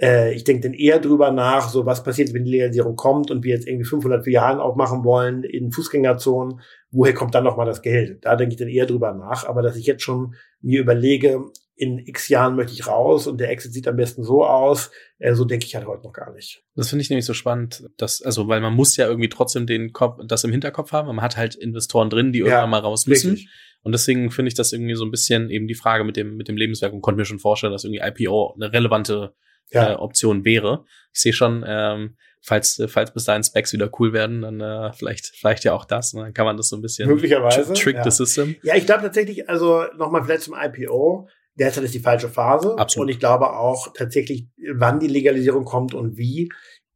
[0.00, 3.44] Äh, ich denke dann eher darüber nach, so was passiert, wenn die Legalisierung kommt und
[3.44, 6.60] wir jetzt irgendwie 500 Filialen aufmachen wollen in Fußgängerzonen,
[6.90, 8.24] woher kommt dann nochmal das Geld?
[8.24, 11.44] Da denke ich dann eher drüber nach, aber dass ich jetzt schon mir überlege,
[11.80, 14.90] in x Jahren möchte ich raus und der Exit sieht am besten so aus.
[15.18, 16.62] Äh, so denke ich halt heute noch gar nicht.
[16.76, 19.94] Das finde ich nämlich so spannend, dass, also, weil man muss ja irgendwie trotzdem den
[19.94, 21.06] Kopf, das im Hinterkopf haben.
[21.06, 23.30] Man hat halt Investoren drin, die irgendwann mal raus müssen.
[23.30, 23.50] Richtig.
[23.82, 26.48] Und deswegen finde ich das irgendwie so ein bisschen eben die Frage mit dem, mit
[26.48, 29.34] dem Lebenswerk und konnte mir schon vorstellen, dass irgendwie IPO eine relevante
[29.70, 29.92] ja.
[29.92, 30.84] äh, Option wäre.
[31.14, 35.28] Ich sehe schon, ähm, falls, falls bis dahin Specs wieder cool werden, dann äh, vielleicht,
[35.34, 36.12] vielleicht ja auch das.
[36.12, 38.04] Und dann kann man das so ein bisschen Möglicherweise, trick ja.
[38.04, 38.56] the system.
[38.62, 41.26] Ja, ich glaube tatsächlich, also nochmal vielleicht zum IPO.
[41.60, 42.76] Derzeit ist die falsche Phase.
[42.78, 43.06] Absolut.
[43.06, 46.48] Und ich glaube auch tatsächlich, wann die Legalisierung kommt und wie,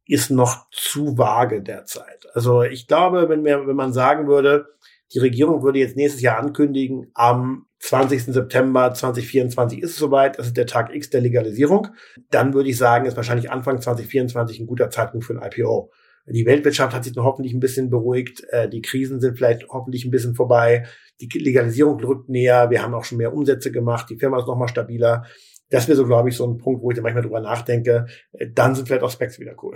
[0.07, 2.27] ist noch zu vage derzeit.
[2.33, 4.67] Also ich glaube, wenn, wir, wenn man sagen würde,
[5.13, 8.23] die Regierung würde jetzt nächstes Jahr ankündigen, am 20.
[8.25, 11.89] September 2024 ist es soweit, das ist der Tag X der Legalisierung.
[12.31, 15.91] Dann würde ich sagen, ist wahrscheinlich Anfang 2024 ein guter Zeitpunkt für ein IPO.
[16.27, 20.05] Die Weltwirtschaft hat sich nun hoffentlich ein bisschen beruhigt, äh, die Krisen sind vielleicht hoffentlich
[20.05, 20.87] ein bisschen vorbei,
[21.21, 24.67] die Legalisierung rückt näher, wir haben auch schon mehr Umsätze gemacht, die Firma ist nochmal
[24.67, 25.25] stabiler.
[25.69, 28.05] Das wäre so, glaube ich, so ein Punkt, wo ich dann manchmal drüber nachdenke.
[28.33, 29.75] Äh, dann sind vielleicht auch Specs wieder cool.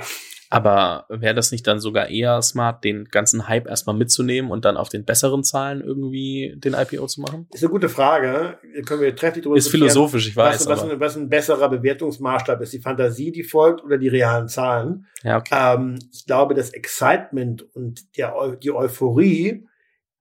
[0.51, 4.77] Aber wäre das nicht dann sogar eher smart, den ganzen Hype erstmal mitzunehmen und dann
[4.77, 7.47] auf den besseren Zahlen irgendwie den IPO zu machen?
[7.51, 8.57] Ist eine gute Frage.
[8.85, 10.67] Können wir trefflich drüber Ist philosophisch, ich weiß.
[10.67, 14.47] Was, was, ein, was ein besserer Bewertungsmaßstab ist, die Fantasie, die folgt oder die realen
[14.47, 15.05] Zahlen?
[15.23, 15.75] Ja, okay.
[15.75, 19.67] Ähm, ich glaube, das Excitement und der, die Euphorie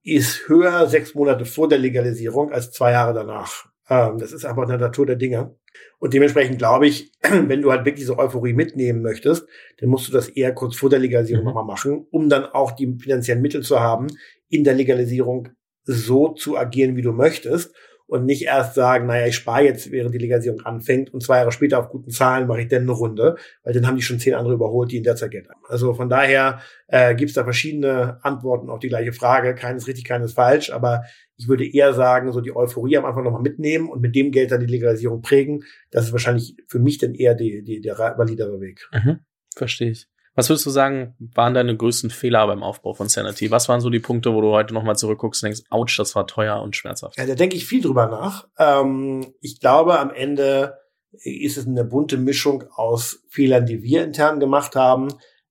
[0.03, 3.67] ist höher sechs Monate vor der Legalisierung als zwei Jahre danach.
[3.89, 5.57] Ähm, das ist einfach in der Natur der Dinge.
[5.99, 9.47] Und dementsprechend glaube ich, wenn du halt wirklich diese Euphorie mitnehmen möchtest,
[9.79, 11.49] dann musst du das eher kurz vor der Legalisierung mhm.
[11.49, 14.09] nochmal machen, um dann auch die finanziellen Mittel zu haben,
[14.49, 15.49] in der Legalisierung
[15.85, 17.75] so zu agieren, wie du möchtest
[18.09, 21.53] und nicht erst sagen, naja, ich spare jetzt, während die Legalisierung anfängt und zwei Jahre
[21.53, 24.35] später auf guten Zahlen mache ich dann eine Runde, weil dann haben die schon zehn
[24.35, 25.61] andere überholt, die in der Zeit Geld haben.
[25.69, 29.55] Also von daher äh, gibt es da verschiedene Antworten auf die gleiche Frage.
[29.55, 31.03] Keines richtig, keines falsch, aber
[31.37, 34.51] ich würde eher sagen, so die Euphorie am Anfang nochmal mitnehmen und mit dem Geld
[34.53, 35.63] dann die Legalisierung prägen.
[35.91, 38.89] Das ist wahrscheinlich für mich dann eher die, die, der validere Weg.
[38.93, 39.21] Mhm,
[39.55, 40.09] verstehe ich.
[40.39, 43.51] Was würdest du sagen, waren deine größten Fehler beim Aufbau von Sanity?
[43.51, 46.29] Was waren so die Punkte, wo du heute nochmal zurückguckst und denkst, ouch, das war
[46.29, 47.19] teuer und schmerzhaft?
[47.19, 48.47] Ja, da denke ich viel drüber nach.
[48.57, 50.79] Ähm, ich glaube, am Ende
[51.11, 55.09] ist es eine bunte Mischung aus Fehlern, die wir intern gemacht haben,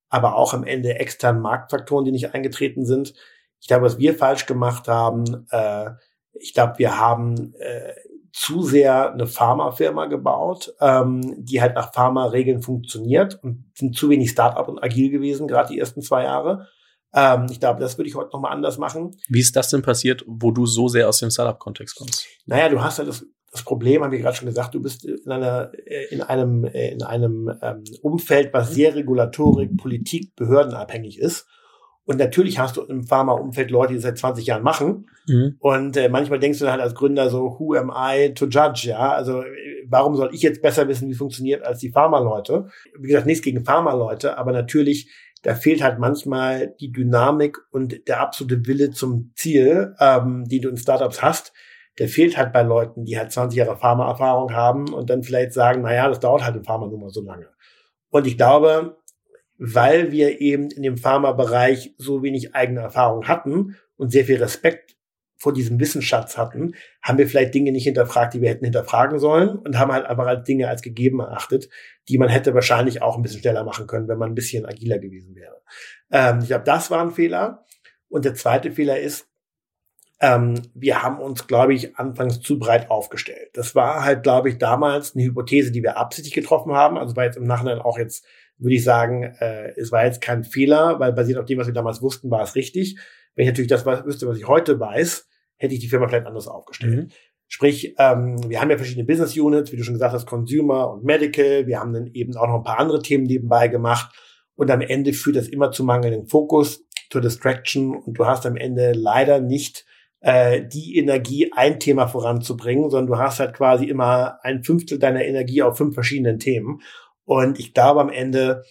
[0.07, 3.13] aber auch am Ende externen Marktfaktoren, die nicht eingetreten sind.
[3.59, 5.89] Ich glaube, was wir falsch gemacht haben, äh,
[6.31, 7.91] ich glaube, wir haben äh,
[8.37, 14.29] zu sehr eine Pharmafirma gebaut, ähm, die halt nach Pharma-Regeln funktioniert und sind zu wenig
[14.29, 16.67] Startup und agil gewesen, gerade die ersten zwei Jahre.
[17.15, 19.17] Ähm, ich glaube, das würde ich heute nochmal anders machen.
[19.27, 22.27] Wie ist das denn passiert, wo du so sehr aus dem Startup-Kontext kommst?
[22.45, 25.31] Naja, du hast halt das, das Problem, habe ich gerade schon gesagt, du bist in
[25.31, 25.71] einer,
[26.11, 31.47] in einem, in einem ähm, Umfeld, was sehr Regulatorik, Politik, Behördenabhängig ist.
[32.07, 35.09] Und natürlich hast du im Pharma-Umfeld Leute, die seit 20 Jahren machen.
[35.27, 35.57] Mhm.
[35.59, 38.87] Und äh, manchmal denkst du dann halt als Gründer so, who am I to judge?
[38.87, 39.43] Ja, also
[39.89, 42.69] warum soll ich jetzt besser wissen, wie es funktioniert als die Pharma-Leute?
[42.97, 45.11] Wie gesagt, nichts gegen Pharma-Leute, aber natürlich,
[45.43, 50.69] da fehlt halt manchmal die Dynamik und der absolute Wille zum Ziel, ähm, die du
[50.69, 51.51] in Startups hast.
[51.99, 55.81] Der fehlt halt bei Leuten, die halt 20 Jahre Pharma-Erfahrung haben und dann vielleicht sagen,
[55.81, 57.49] na ja, das dauert halt in Pharma nur mal so lange.
[58.11, 58.95] Und ich glaube,
[59.57, 64.95] weil wir eben in dem Pharmabereich so wenig eigene Erfahrung hatten und sehr viel Respekt
[65.37, 69.49] vor diesem Wissensschatz hatten, haben wir vielleicht Dinge nicht hinterfragt, die wir hätten hinterfragen sollen
[69.49, 71.69] und haben halt einfach als Dinge als gegeben erachtet,
[72.09, 74.97] die man hätte wahrscheinlich auch ein bisschen schneller machen können, wenn man ein bisschen agiler
[74.97, 75.61] gewesen wäre.
[76.11, 77.65] Ähm, ich glaube, das war ein Fehler.
[78.09, 79.27] Und der zweite Fehler ist,
[80.19, 83.49] ähm, wir haben uns, glaube ich, anfangs zu breit aufgestellt.
[83.53, 86.97] Das war halt, glaube ich, damals eine Hypothese, die wir absichtlich getroffen haben.
[86.97, 88.25] Also war jetzt im Nachhinein auch jetzt
[88.57, 91.73] würde ich sagen, äh, es war jetzt kein Fehler, weil basiert auf dem, was wir
[91.73, 92.97] damals wussten, war es richtig.
[93.35, 96.47] Wenn ich natürlich das wüsste, was ich heute weiß, hätte ich die Firma vielleicht anders
[96.47, 96.95] aufgestellt.
[96.95, 97.07] Mhm.
[97.47, 101.03] Sprich, ähm, wir haben ja verschiedene Business Units, wie du schon gesagt hast, Consumer und
[101.03, 101.65] Medical.
[101.65, 104.13] Wir haben dann eben auch noch ein paar andere Themen nebenbei gemacht.
[104.55, 107.95] Und am Ende führt das immer zu mangelndem Fokus, zur Distraction.
[107.95, 109.85] Und du hast am Ende leider nicht
[110.19, 115.23] äh, die Energie, ein Thema voranzubringen, sondern du hast halt quasi immer ein Fünftel deiner
[115.23, 116.81] Energie auf fünf verschiedenen Themen.
[117.27, 118.63] Und ich glaube am Ende,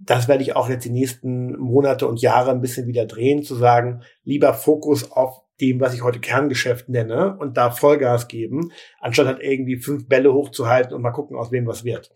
[0.00, 3.54] das werde ich auch jetzt die nächsten Monate und Jahre ein bisschen wieder drehen, zu
[3.54, 9.26] sagen, lieber Fokus auf dem, was ich heute Kerngeschäft nenne und da Vollgas geben, anstatt
[9.26, 12.10] halt irgendwie fünf Bälle hochzuhalten und mal gucken, aus wem was wird.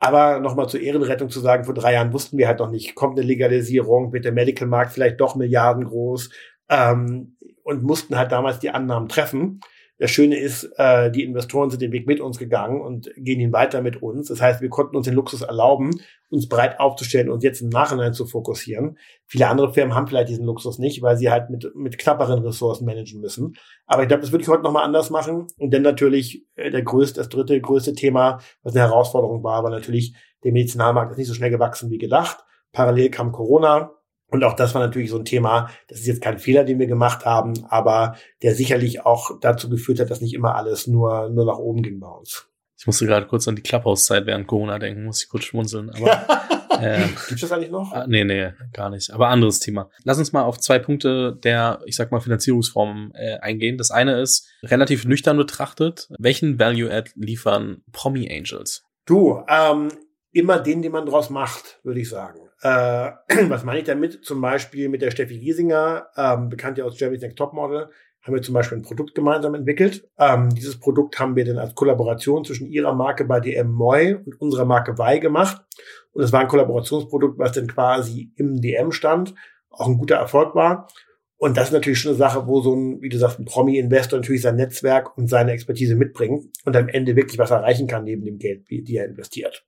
[0.00, 3.16] Aber nochmal zur Ehrenrettung zu sagen, vor drei Jahren wussten wir halt noch nicht, kommt
[3.16, 6.30] eine Legalisierung, wird der Medical Markt vielleicht doch Milliarden groß
[6.68, 9.60] ähm, und mussten halt damals die Annahmen treffen
[10.02, 13.52] Das Schöne ist, äh, die Investoren sind den Weg mit uns gegangen und gehen ihn
[13.52, 14.26] weiter mit uns.
[14.26, 15.92] Das heißt, wir konnten uns den Luxus erlauben,
[16.28, 18.98] uns breit aufzustellen und jetzt im Nachhinein zu fokussieren.
[19.26, 22.84] Viele andere Firmen haben vielleicht diesen Luxus nicht, weil sie halt mit, mit knapperen Ressourcen
[22.84, 23.54] managen müssen.
[23.86, 25.46] Aber ich glaube, das würde ich heute nochmal anders machen.
[25.56, 29.70] Und dann natürlich äh, der größte, das dritte größte Thema, was eine Herausforderung war, war
[29.70, 32.38] natürlich, der Medizinalmarkt ist nicht so schnell gewachsen wie gedacht.
[32.72, 33.92] Parallel kam Corona
[34.32, 36.86] und auch das war natürlich so ein Thema, das ist jetzt kein Fehler, den wir
[36.86, 41.44] gemacht haben, aber der sicherlich auch dazu geführt hat, dass nicht immer alles nur, nur
[41.44, 42.48] nach oben ging bei uns.
[42.78, 45.90] Ich musste gerade kurz an die Clubhouse-Zeit während Corona denken, muss ich kurz schmunzeln.
[45.90, 47.92] Aber, äh, Gibt das eigentlich noch?
[47.92, 49.12] Ah, nee, nee, gar nicht.
[49.12, 49.90] Aber anderes Thema.
[50.02, 53.76] Lass uns mal auf zwei Punkte der, ich sag mal, Finanzierungsformen äh, eingehen.
[53.76, 58.82] Das eine ist, relativ nüchtern betrachtet, welchen Value-Add liefern Promi-Angels?
[59.04, 59.90] Du, ähm,
[60.32, 62.40] immer den, den man draus macht, würde ich sagen.
[62.62, 63.10] Äh,
[63.48, 64.24] was meine ich damit?
[64.24, 67.90] Zum Beispiel mit der Steffi Giesinger, ähm, bekannt ja aus Germany's Next Topmodel,
[68.22, 70.08] haben wir zum Beispiel ein Produkt gemeinsam entwickelt.
[70.16, 74.40] Ähm, dieses Produkt haben wir dann als Kollaboration zwischen ihrer Marke bei DM Moy und
[74.40, 75.60] unserer Marke Wei gemacht.
[76.12, 79.34] Und es war ein Kollaborationsprodukt, was dann quasi im DM stand,
[79.70, 80.88] auch ein guter Erfolg war.
[81.36, 84.20] Und das ist natürlich schon eine Sache, wo so ein, wie du sagst, ein Promi-Investor
[84.20, 88.24] natürlich sein Netzwerk und seine Expertise mitbringt und am Ende wirklich was erreichen kann neben
[88.24, 89.64] dem Geld, die er investiert.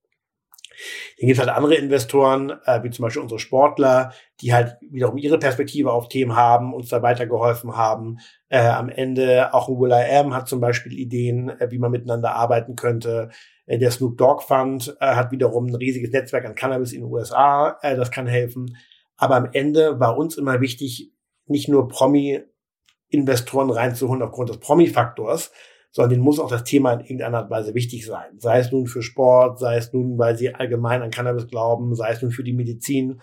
[1.19, 5.17] Dann gibt es halt andere Investoren, äh, wie zum Beispiel unsere Sportler, die halt wiederum
[5.17, 8.19] ihre Perspektive auf Themen haben, uns da weitergeholfen haben.
[8.49, 11.91] Äh, am Ende auch ein Will I Am hat zum Beispiel Ideen, äh, wie man
[11.91, 13.31] miteinander arbeiten könnte.
[13.67, 17.11] Äh, der Snoop Dogg Fund äh, hat wiederum ein riesiges Netzwerk an Cannabis in den
[17.11, 18.77] USA, äh, das kann helfen.
[19.17, 21.13] Aber am Ende war uns immer wichtig,
[21.47, 25.53] nicht nur Promi-Investoren reinzuholen aufgrund des Promi-Faktors,
[25.95, 28.37] sondern denen muss auch das Thema in irgendeiner Art und Weise wichtig sein.
[28.39, 32.11] Sei es nun für Sport, sei es nun, weil sie allgemein an Cannabis glauben, sei
[32.11, 33.21] es nun für die Medizin.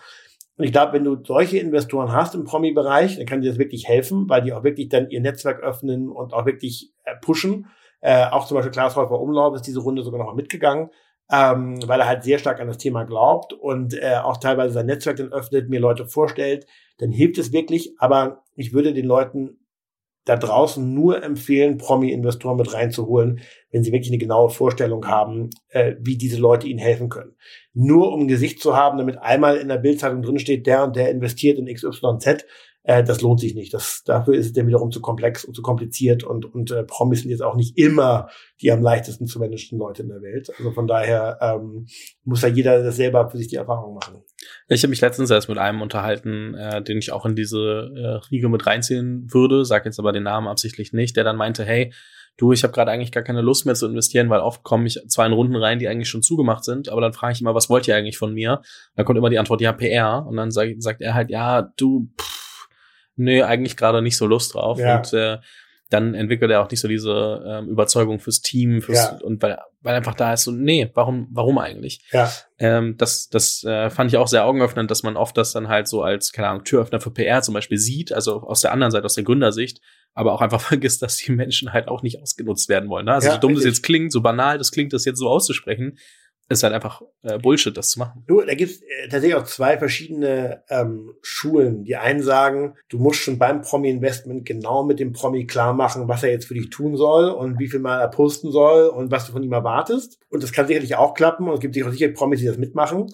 [0.56, 3.88] Und ich glaube, wenn du solche Investoren hast im Promi-Bereich, dann kann dir das wirklich
[3.88, 7.66] helfen, weil die auch wirklich dann ihr Netzwerk öffnen und auch wirklich äh, pushen.
[8.00, 10.88] Äh, auch zum Beispiel Klaas Häufer Umlauf ist diese Runde sogar noch mitgegangen,
[11.30, 14.86] ähm, weil er halt sehr stark an das Thema glaubt und äh, auch teilweise sein
[14.86, 17.92] Netzwerk dann öffnet, mir Leute vorstellt, dann hilft es wirklich.
[17.98, 19.58] Aber ich würde den Leuten
[20.24, 25.94] da draußen nur empfehlen, Promi-Investoren mit reinzuholen, wenn sie wirklich eine genaue Vorstellung haben, äh,
[26.00, 27.34] wie diese Leute ihnen helfen können.
[27.74, 31.58] Nur um Gesicht zu haben, damit einmal in der Bildzeitung drinsteht, der und der investiert
[31.58, 32.44] in XYZ,
[32.84, 33.72] äh, das lohnt sich nicht.
[33.72, 37.20] Das, dafür ist es dann wiederum zu komplex und zu kompliziert und, und äh, Promis
[37.20, 38.28] sind jetzt auch nicht immer
[38.60, 40.50] die am leichtesten zu managen Leute in der Welt.
[40.58, 41.86] Also von daher ähm,
[42.24, 44.22] muss ja jeder das selber für sich die Erfahrung machen.
[44.68, 48.28] Ich habe mich letztens erst mit einem unterhalten, äh, den ich auch in diese äh,
[48.30, 51.92] Riege mit reinziehen würde, sag jetzt aber den Namen absichtlich nicht, der dann meinte, hey,
[52.36, 54.98] du, ich habe gerade eigentlich gar keine Lust mehr zu investieren, weil oft komme ich
[55.08, 57.68] zwar in Runden rein, die eigentlich schon zugemacht sind, aber dann frage ich immer, was
[57.68, 58.62] wollt ihr eigentlich von mir?
[58.96, 60.26] Dann kommt immer die Antwort, ja, PR.
[60.26, 62.31] Und dann sag, sagt er halt, ja, du, pff,
[63.22, 64.78] nee, eigentlich gerade nicht so Lust drauf.
[64.78, 64.98] Ja.
[64.98, 65.38] Und äh,
[65.92, 69.18] dann entwickelt er auch nicht so diese ähm, Überzeugung fürs Team, fürs, ja.
[69.22, 72.02] und weil, weil einfach da ist so, nee, warum, warum eigentlich?
[72.12, 72.32] Ja.
[72.58, 75.88] Ähm, das das äh, fand ich auch sehr augenöffnend, dass man oft das dann halt
[75.88, 79.04] so als, keine Ahnung, Türöffner für PR zum Beispiel sieht, also aus der anderen Seite,
[79.04, 79.80] aus der Gründersicht,
[80.14, 83.06] aber auch einfach vergisst, dass die Menschen halt auch nicht ausgenutzt werden wollen.
[83.06, 83.12] Ne?
[83.12, 83.66] Also ja, so dumm richtig.
[83.66, 85.98] das jetzt klingt, so banal das klingt, das jetzt so auszusprechen,
[86.48, 88.24] ist halt einfach äh, Bullshit, das zu machen.
[88.26, 91.84] Du, da gibt es äh, tatsächlich auch zwei verschiedene ähm, Schulen.
[91.84, 96.22] Die einen sagen, du musst schon beim Promi-Investment genau mit dem Promi klar machen, was
[96.22, 99.26] er jetzt für dich tun soll und wie viel mal er posten soll und was
[99.26, 100.18] du von ihm erwartest.
[100.28, 103.06] Und das kann sicherlich auch klappen und es gibt sicher Promis, die das mitmachen.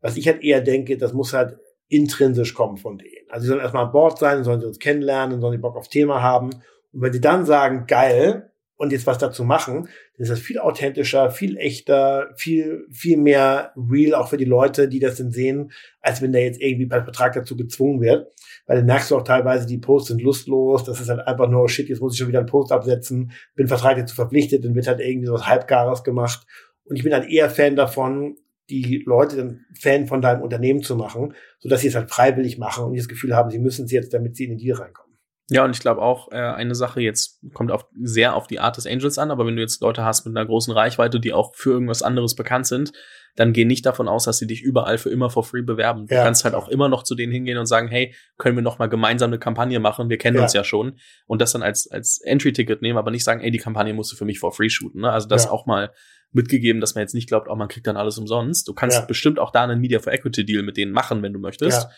[0.00, 3.28] Was ich halt eher denke, das muss halt intrinsisch kommen von denen.
[3.28, 5.88] Also sie sollen erstmal an Bord sein, sollen sie uns kennenlernen, sollen sie Bock auf
[5.88, 6.50] Thema haben.
[6.92, 8.49] Und wenn sie dann sagen, geil,
[8.80, 13.74] und jetzt was dazu machen, dann ist das viel authentischer, viel echter, viel, viel mehr
[13.76, 17.04] real auch für die Leute, die das denn sehen, als wenn der jetzt irgendwie per
[17.04, 18.32] Vertrag dazu gezwungen wird.
[18.66, 21.68] Weil dann merkst du auch teilweise, die Posts sind lustlos, das ist halt einfach nur,
[21.68, 24.86] shit, jetzt muss ich schon wieder einen Post absetzen, bin vertraglich dazu verpflichtet, dann wird
[24.86, 26.46] halt irgendwie so was Halbgares gemacht.
[26.84, 28.36] Und ich bin halt eher Fan davon,
[28.70, 32.56] die Leute dann Fan von deinem Unternehmen zu machen, so dass sie es halt freiwillig
[32.56, 35.09] machen und das Gefühl haben, sie müssen es jetzt, damit sie in den Deal reinkommen.
[35.50, 38.76] Ja, und ich glaube auch, äh, eine Sache jetzt kommt auf, sehr auf die Art
[38.76, 41.54] des Angels an, aber wenn du jetzt Leute hast mit einer großen Reichweite, die auch
[41.56, 42.92] für irgendwas anderes bekannt sind,
[43.34, 46.06] dann geh nicht davon aus, dass sie dich überall für immer for free bewerben.
[46.06, 48.62] Du ja, kannst halt auch immer noch zu denen hingehen und sagen, hey, können wir
[48.62, 50.08] noch mal gemeinsam eine Kampagne machen?
[50.08, 50.42] Wir kennen ja.
[50.42, 50.98] uns ja schon.
[51.26, 54.16] Und das dann als, als Entry-Ticket nehmen, aber nicht sagen, ey, die Kampagne musst du
[54.16, 55.02] für mich for free shooten.
[55.02, 55.10] Ne?
[55.10, 55.50] Also das ja.
[55.50, 55.92] auch mal
[56.32, 58.68] mitgegeben, dass man jetzt nicht glaubt, oh, man kriegt dann alles umsonst.
[58.68, 61.40] Du kannst bestimmt auch da einen Media for Equity Deal mit denen machen, wenn du
[61.40, 61.88] möchtest.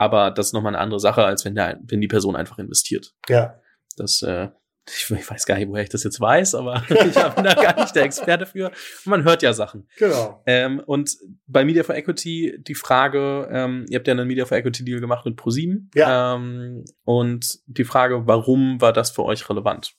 [0.00, 3.12] Aber das ist nochmal eine andere Sache, als wenn, der, wenn die Person einfach investiert.
[3.28, 3.60] Ja.
[3.98, 4.48] Das, äh,
[4.88, 7.78] ich, ich weiß gar nicht, woher ich das jetzt weiß, aber ich bin da gar
[7.78, 8.72] nicht der Experte für.
[9.04, 9.86] Man hört ja Sachen.
[9.98, 10.42] Genau.
[10.46, 14.56] Ähm, und bei Media for Equity die Frage, ähm, ihr habt ja einen Media for
[14.56, 15.90] Equity Deal gemacht mit ProSieben.
[15.94, 16.34] Ja.
[16.34, 19.92] Ähm, und die Frage, warum war das für euch relevant?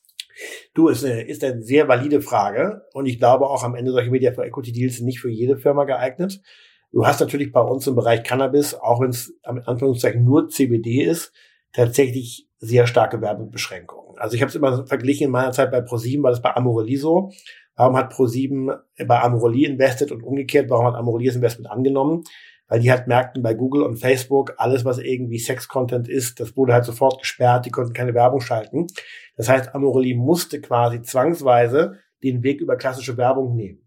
[0.74, 4.10] Du, ist eine, ist eine sehr valide Frage und ich glaube auch am Ende solche
[4.10, 6.42] Media for Equity Deals sind nicht für jede Firma geeignet.
[6.92, 11.04] Du hast natürlich bei uns im Bereich Cannabis, auch wenn es am Anführungszeichen nur CBD
[11.04, 11.32] ist,
[11.72, 14.18] tatsächlich sehr starke Werbebeschränkungen.
[14.18, 16.98] Also ich habe es immer verglichen in meiner Zeit bei ProSieben, war das bei Amorelie
[16.98, 17.32] so.
[17.76, 18.72] Warum hat ProSieben
[19.08, 22.24] bei Amorelie invested und umgekehrt, warum hat Amorelie das Investment angenommen?
[22.68, 26.74] Weil die halt merkten bei Google und Facebook, alles, was irgendwie Sex-Content ist, das wurde
[26.74, 28.88] halt sofort gesperrt, die konnten keine Werbung schalten.
[29.38, 33.80] Das heißt, Amorelie musste quasi zwangsweise den Weg über klassische Werbung nehmen.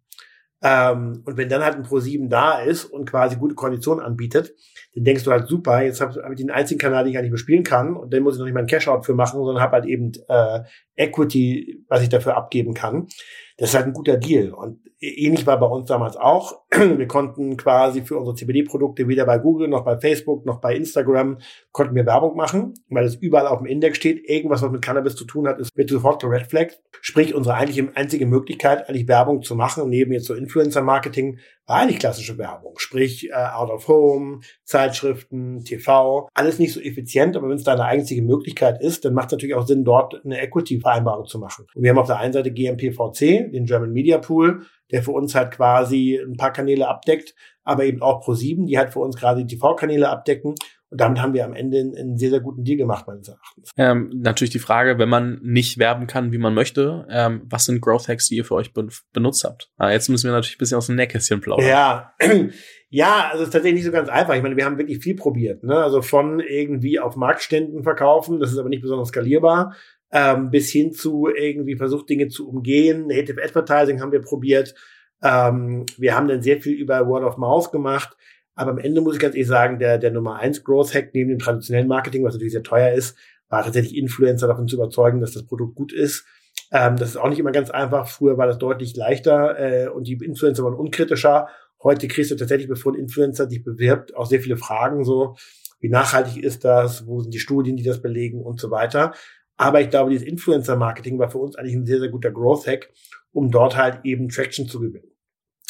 [0.67, 4.55] Ähm, und wenn dann halt ein Pro7 da ist und quasi gute Konditionen anbietet,
[4.95, 7.33] dann denkst du halt super, jetzt habe hab ich den einzigen Kanal, den ich eigentlich
[7.33, 9.75] bespielen kann und dann muss ich noch nicht mal einen Cash-Out für machen, sondern habe
[9.75, 10.61] halt eben äh,
[10.97, 13.09] Equity, was ich dafür abgeben kann.
[13.57, 14.53] Das ist halt ein guter Deal.
[14.53, 16.63] Und ähnlich war bei uns damals auch.
[16.71, 21.39] Wir konnten quasi für unsere CBD-Produkte weder bei Google noch bei Facebook noch bei Instagram
[21.73, 24.29] konnten wir Werbung machen, weil es überall auf dem Index steht.
[24.29, 26.81] Irgendwas, was mit Cannabis zu tun hat, ist, wird sofort geredflaggt.
[27.01, 31.99] Sprich, unsere eigentliche einzige Möglichkeit, eigentlich Werbung zu machen, neben jetzt so Influencer-Marketing, war eigentlich
[31.99, 32.79] klassische Werbung.
[32.79, 36.29] Sprich, äh, Out of Home, Zeitschriften, TV.
[36.35, 39.33] Alles nicht so effizient, aber wenn es da eine einzige Möglichkeit ist, dann macht es
[39.33, 41.67] natürlich auch Sinn, dort eine Equity-Vereinbarung zu machen.
[41.75, 45.35] Und wir haben auf der einen Seite GMPVC, den German Media Pool, der für uns
[45.35, 49.45] halt quasi ein paar Kanäle abdeckt, aber eben auch Pro7, die halt für uns gerade
[49.45, 50.55] die TV-Kanäle abdecken.
[50.95, 53.73] Und damit haben wir am Ende einen sehr, sehr guten Deal gemacht, meines Erachtens.
[53.77, 57.81] Ähm, natürlich die Frage, wenn man nicht werben kann, wie man möchte, ähm, was sind
[57.81, 59.73] Growth Hacks, die ihr für euch be benutzt habt?
[59.77, 61.67] Ah, jetzt müssen wir natürlich ein bisschen aus dem Nähkästchen plaudern.
[61.67, 62.13] Ja,
[62.91, 64.37] ja, also es ist tatsächlich nicht so ganz einfach.
[64.37, 65.65] Ich meine, wir haben wirklich viel probiert.
[65.65, 65.75] Ne?
[65.75, 69.75] Also von irgendwie auf Marktständen verkaufen, das ist aber nicht besonders skalierbar,
[70.13, 73.09] ähm, bis hin zu irgendwie versucht, Dinge zu umgehen.
[73.09, 74.77] Native Advertising haben wir probiert.
[75.25, 78.17] Ähm, wir haben dann sehr viel über Word of Mouth gemacht.
[78.55, 81.31] Aber am Ende muss ich ganz ehrlich sagen, der, der Nummer eins Growth Hack neben
[81.31, 83.17] dem traditionellen Marketing, was natürlich sehr teuer ist,
[83.49, 86.25] war tatsächlich Influencer davon zu überzeugen, dass das Produkt gut ist.
[86.73, 88.09] Ähm, das ist auch nicht immer ganz einfach.
[88.09, 91.49] Früher war das deutlich leichter äh, und die Influencer waren unkritischer.
[91.83, 95.37] Heute kriegst du tatsächlich, bevor ein Influencer dich bewirbt, auch sehr viele Fragen so,
[95.81, 99.13] wie nachhaltig ist das, wo sind die Studien, die das belegen und so weiter.
[99.57, 102.91] Aber ich glaube, dieses Influencer-Marketing war für uns eigentlich ein sehr, sehr guter Growth-Hack,
[103.33, 105.14] um dort halt eben Traction zu gewinnen.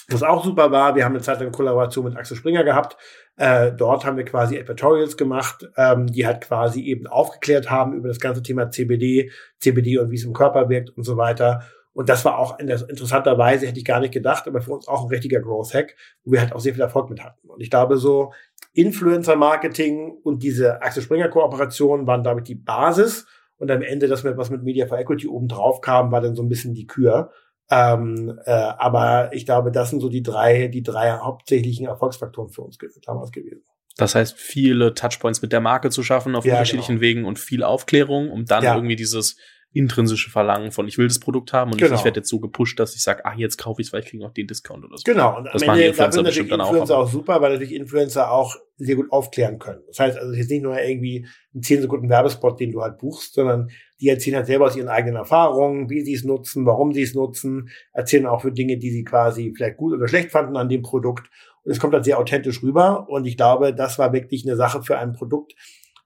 [0.09, 2.97] Was auch super war, wir haben eine Zeit lang Kollaboration mit Axel Springer gehabt.
[3.37, 8.09] Äh, dort haben wir quasi Advertorials gemacht, ähm, die halt quasi eben aufgeklärt haben über
[8.09, 11.62] das ganze Thema CBD, CBD und wie es im Körper wirkt und so weiter.
[11.95, 15.09] Und das war auch interessanterweise, hätte ich gar nicht gedacht, aber für uns auch ein
[15.09, 17.49] richtiger Growth Hack, wo wir halt auch sehr viel Erfolg mit hatten.
[17.49, 18.33] Und ich glaube so,
[18.73, 23.27] Influencer Marketing und diese Axel Springer Kooperation waren, ich, die Basis.
[23.57, 26.35] Und am Ende, dass wir was mit Media for Equity oben drauf kam, war dann
[26.35, 27.31] so ein bisschen die Kür.
[27.70, 32.62] Ähm, äh, aber ich glaube, das sind so die drei, die drei hauptsächlichen Erfolgsfaktoren für
[32.62, 33.64] uns damals gewesen.
[33.96, 37.03] Das heißt, viele Touchpoints mit der Marke zu schaffen auf ja, unterschiedlichen genau.
[37.03, 38.74] Wegen und viel Aufklärung, um dann ja.
[38.74, 39.37] irgendwie dieses
[39.74, 41.96] intrinsische Verlangen von ich will das Produkt haben und genau.
[41.96, 44.06] ich werde jetzt so gepusht, dass ich sage, ah, jetzt kaufe ich es, weil ich
[44.06, 45.02] kriege noch den Discount oder so.
[45.04, 48.30] Genau, und das am Ende Influencer da natürlich Influencer auch, auch, super, weil natürlich Influencer
[48.30, 49.82] auch sehr gut aufklären können.
[49.88, 53.34] Das heißt also jetzt nicht nur irgendwie ein 10 Sekunden Werbespot, den du halt buchst,
[53.34, 53.68] sondern
[54.00, 57.14] die erzählen halt selber aus ihren eigenen Erfahrungen, wie sie es nutzen, warum sie es
[57.14, 60.82] nutzen, erzählen auch für Dinge, die sie quasi vielleicht gut oder schlecht fanden an dem
[60.82, 61.28] Produkt.
[61.64, 63.08] Und es kommt halt sehr authentisch rüber.
[63.08, 65.54] Und ich glaube, das war wirklich eine Sache für ein Produkt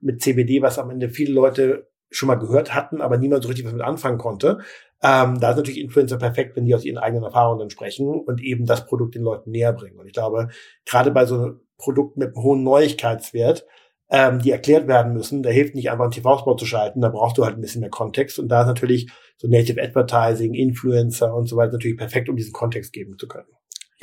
[0.01, 3.67] mit CBD, was am Ende viele Leute schon mal gehört hatten, aber niemand so richtig
[3.67, 4.59] was mit anfangen konnte.
[5.03, 8.67] Ähm, da ist natürlich Influencer perfekt, wenn die aus ihren eigenen Erfahrungen sprechen und eben
[8.67, 9.99] das Produkt den Leuten näher bringen.
[9.99, 10.49] Und ich glaube,
[10.85, 13.65] gerade bei so Produkten mit einem hohen Neuigkeitswert,
[14.11, 17.39] ähm, die erklärt werden müssen, da hilft nicht einfach einen TV-Spot zu schalten, da brauchst
[17.39, 18.39] du halt ein bisschen mehr Kontext.
[18.39, 22.53] Und da ist natürlich so Native Advertising, Influencer und so weiter natürlich perfekt, um diesen
[22.53, 23.49] Kontext geben zu können.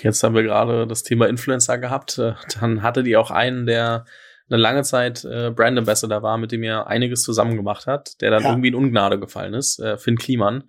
[0.02, 2.20] Jetzt haben wir gerade das Thema Influencer gehabt.
[2.20, 4.06] Äh, dann hattet ihr auch einen, der
[4.50, 8.32] eine lange Zeit äh, Brand Ambassador war, mit dem er einiges zusammen gemacht hat, der
[8.32, 8.50] dann ja.
[8.50, 10.66] irgendwie in Ungnade gefallen ist, äh, Finn Kliman.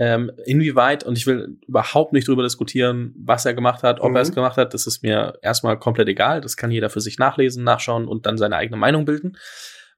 [0.00, 4.16] Ähm, inwieweit, und ich will überhaupt nicht drüber diskutieren, was er gemacht hat, ob mhm.
[4.16, 4.36] er es mhm.
[4.36, 6.40] gemacht hat, das ist mir erstmal komplett egal.
[6.40, 9.36] Das kann jeder für sich nachlesen, nachschauen und dann seine eigene Meinung bilden.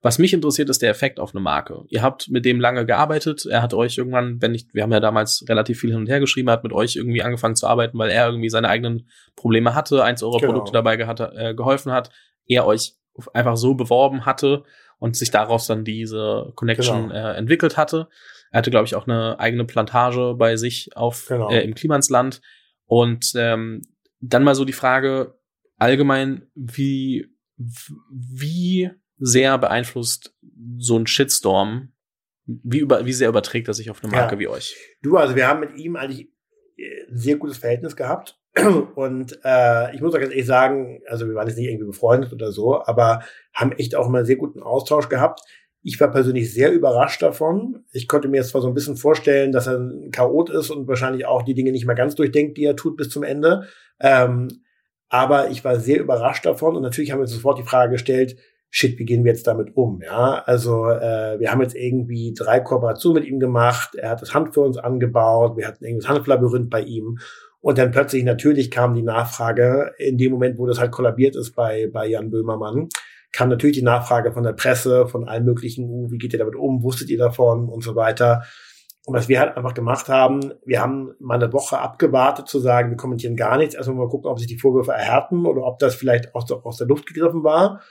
[0.03, 1.83] Was mich interessiert, ist der Effekt auf eine Marke.
[1.89, 3.45] Ihr habt mit dem lange gearbeitet.
[3.45, 6.19] Er hat euch irgendwann, wenn nicht, wir haben ja damals relativ viel hin und her
[6.19, 10.03] geschrieben, hat mit euch irgendwie angefangen zu arbeiten, weil er irgendwie seine eigenen Probleme hatte,
[10.03, 10.53] eins eurer genau.
[10.53, 12.09] Produkte dabei gehat, äh, geholfen hat.
[12.47, 12.95] Er euch
[13.33, 14.63] einfach so beworben hatte
[14.99, 17.15] und sich daraus dann diese Connection genau.
[17.15, 18.07] äh, entwickelt hatte.
[18.51, 21.49] Er hatte, glaube ich, auch eine eigene Plantage bei sich auf genau.
[21.49, 22.41] äh, im Klimansland.
[22.85, 23.81] Und ähm,
[24.19, 25.39] dann mal so die Frage
[25.77, 27.27] allgemein, wie
[28.09, 30.35] wie sehr beeinflusst
[30.77, 31.93] so ein Shitstorm,
[32.45, 34.39] wie über wie sehr überträgt er sich auf eine Marke ja.
[34.39, 34.75] wie euch?
[35.01, 36.29] Du, also wir haben mit ihm eigentlich
[36.77, 38.40] äh, ein sehr gutes Verhältnis gehabt.
[38.95, 42.33] Und äh, ich muss auch ganz ehrlich sagen, also wir waren jetzt nicht irgendwie befreundet
[42.33, 43.21] oder so, aber
[43.53, 45.41] haben echt auch immer sehr guten Austausch gehabt.
[45.83, 47.85] Ich war persönlich sehr überrascht davon.
[47.91, 50.87] Ich konnte mir jetzt zwar so ein bisschen vorstellen, dass er ein Chaot ist und
[50.87, 53.67] wahrscheinlich auch die Dinge nicht mehr ganz durchdenkt, die er tut bis zum Ende.
[53.99, 54.49] Ähm,
[55.09, 58.37] aber ich war sehr überrascht davon und natürlich haben wir sofort die Frage gestellt,
[58.69, 60.01] shit, wie gehen wir jetzt damit um?
[60.01, 63.95] Ja, also äh, wir haben jetzt irgendwie drei Kooperationen mit ihm gemacht.
[63.95, 65.57] Er hat das Hand für uns angebaut.
[65.57, 67.19] Wir hatten irgendwie das Handlabyrinth bei ihm.
[67.61, 71.51] Und dann plötzlich natürlich kam die Nachfrage, in dem Moment, wo das halt kollabiert ist
[71.55, 72.89] bei, bei Jan Böhmermann,
[73.31, 76.55] kam natürlich die Nachfrage von der Presse, von allen möglichen, uh, wie geht ihr damit
[76.55, 78.43] um, wusstet ihr davon und so weiter.
[79.05, 82.89] Und was wir halt einfach gemacht haben, wir haben mal eine Woche abgewartet zu sagen,
[82.89, 85.95] wir kommentieren gar nichts, erstmal mal gucken, ob sich die Vorwürfe erhärten oder ob das
[85.95, 87.81] vielleicht aus der, aus der Luft gegriffen war.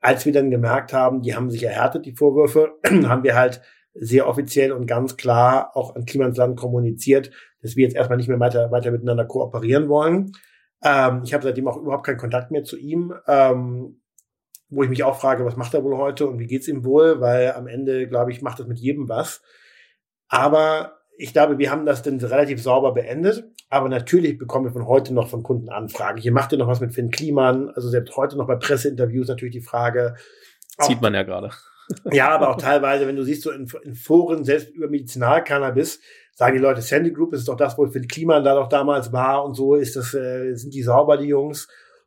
[0.00, 2.72] Als wir dann gemerkt haben, die haben sich erhärtet, die Vorwürfe,
[3.04, 3.60] haben wir halt
[3.94, 7.30] sehr offiziell und ganz klar auch an Klimansland kommuniziert,
[7.62, 10.32] dass wir jetzt erstmal nicht mehr weiter, weiter miteinander kooperieren wollen.
[10.82, 14.00] Ähm, ich habe seitdem auch überhaupt keinen Kontakt mehr zu ihm, ähm,
[14.70, 17.20] wo ich mich auch frage, was macht er wohl heute und wie geht's ihm wohl,
[17.20, 19.42] weil am Ende, glaube ich, macht das mit jedem was.
[20.28, 23.44] Aber ich glaube, wir haben das dann relativ sauber beendet.
[23.70, 26.18] Aber natürlich bekommen wir von heute noch von Kunden Anfragen.
[26.18, 27.70] Hier macht ihr noch was mit Finn Kliman.
[27.70, 30.14] Also selbst heute noch bei Presseinterviews natürlich die Frage.
[30.80, 31.50] Sieht man ja gerade.
[32.12, 36.00] Ja, aber auch teilweise, wenn du siehst, so in, in Foren, selbst über Medizinalcannabis,
[36.38, 39.44] sagen die Leute, Sandy Group ist doch das, wo Finn Kliman da doch damals war
[39.44, 41.66] und so, ist das, äh, sind die sauber, die Jungs.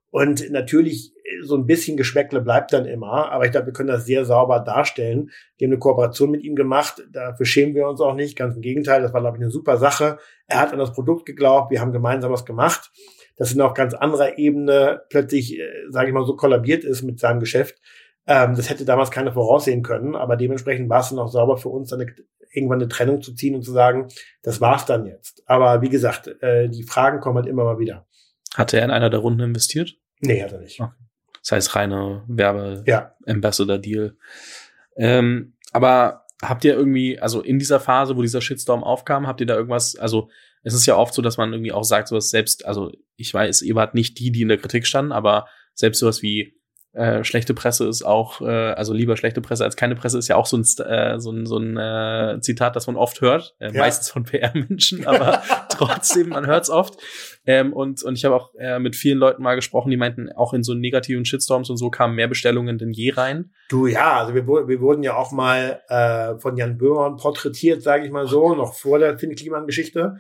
[0.10, 1.14] Und natürlich,
[1.44, 4.60] so ein bisschen Geschmäckle bleibt dann immer, aber ich glaube, wir können das sehr sauber
[4.62, 5.32] darstellen.
[5.58, 8.62] Wir haben eine Kooperation mit ihm gemacht, dafür schämen wir uns auch nicht, ganz im
[8.62, 10.18] Gegenteil, das war, glaube ich, eine super Sache.
[10.48, 12.90] Er hat an das Produkt geglaubt, wir haben gemeinsam was gemacht.
[13.36, 17.20] Das in auf ganz anderer Ebene plötzlich, äh, sage ich mal, so kollabiert ist mit
[17.20, 17.82] seinem Geschäft.
[18.28, 21.70] Ähm, das hätte damals keiner voraussehen können, aber dementsprechend war es dann auch sauber für
[21.70, 22.14] uns, dann eine,
[22.52, 24.08] irgendwann eine Trennung zu ziehen und zu sagen,
[24.44, 25.44] das war's dann jetzt.
[25.48, 28.06] Aber wie gesagt, äh, die Fragen kommen halt immer mal wieder.
[28.56, 29.98] Hatte er in einer der Runden investiert?
[30.20, 30.80] Nee, hat er nicht.
[30.80, 30.92] Okay.
[31.42, 34.16] Das heißt reine Werbe-Ambassador-Deal.
[34.96, 39.48] Ähm, aber habt ihr irgendwie, also in dieser Phase, wo dieser Shitstorm aufkam, habt ihr
[39.48, 40.30] da irgendwas, also
[40.64, 43.64] es ist ja oft so, dass man irgendwie auch sagt, sowas selbst, also ich weiß,
[43.64, 46.61] ihr wart nicht die, die in der Kritik standen, aber selbst sowas wie
[46.94, 50.36] äh, schlechte Presse ist auch, äh, also lieber schlechte Presse als keine Presse ist ja
[50.36, 53.72] auch so ein, äh, so ein, so ein äh, Zitat, das man oft hört, äh,
[53.72, 53.80] ja.
[53.80, 57.00] meistens von PR-Menschen, aber trotzdem, man hört es oft.
[57.46, 60.54] Ähm, und, und ich habe auch äh, mit vielen Leuten mal gesprochen, die meinten, auch
[60.54, 63.52] in so negativen Shitstorms und so kamen mehr Bestellungen denn je rein.
[63.70, 68.06] Du ja, also wir, wir wurden ja auch mal äh, von Jan Böhmer porträtiert, sage
[68.06, 70.18] ich mal so, noch vor der Finn Kliman-Geschichte.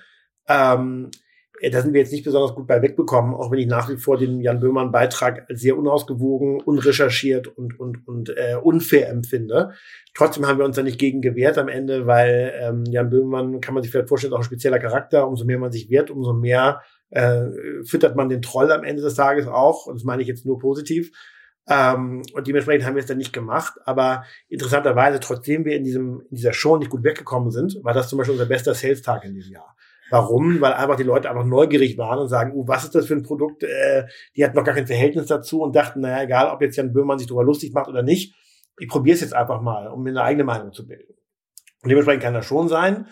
[0.47, 1.30] Ähm, äh,
[1.69, 4.17] da sind wir jetzt nicht besonders gut bei wegbekommen, auch wenn ich nach wie vor
[4.17, 9.71] den Jan Böhmermann Beitrag sehr unausgewogen, unrecherchiert und, und, und äh, unfair empfinde.
[10.15, 13.73] Trotzdem haben wir uns da nicht gegen gewehrt am Ende, weil ähm, Jan Böhmermann, kann
[13.73, 15.27] man sich vielleicht vorstellen, auch ein spezieller Charakter.
[15.27, 16.81] Umso mehr man sich wehrt, umso mehr
[17.11, 17.45] äh,
[17.83, 19.85] füttert man den Troll am Ende des Tages auch.
[19.85, 21.11] Und das meine ich jetzt nur positiv.
[21.69, 23.73] Ähm, und dementsprechend haben wir es dann nicht gemacht.
[23.85, 28.09] Aber interessanterweise, trotzdem wir in, diesem, in dieser Show nicht gut weggekommen sind, war das
[28.09, 29.75] zum Beispiel unser bester Sales-Tag in diesem Jahr.
[30.11, 30.59] Warum?
[30.59, 33.23] Weil einfach die Leute einfach neugierig waren und sagen, uh, was ist das für ein
[33.23, 33.63] Produkt?
[33.63, 34.05] Äh,
[34.35, 37.17] die hatten noch gar kein Verhältnis dazu und dachten, naja, egal, ob jetzt Jan Böhmann
[37.17, 38.35] sich darüber lustig macht oder nicht,
[38.77, 41.13] ich probiere es jetzt einfach mal, um mir eine eigene Meinung zu bilden.
[41.81, 43.07] Und dementsprechend kann das schon sein.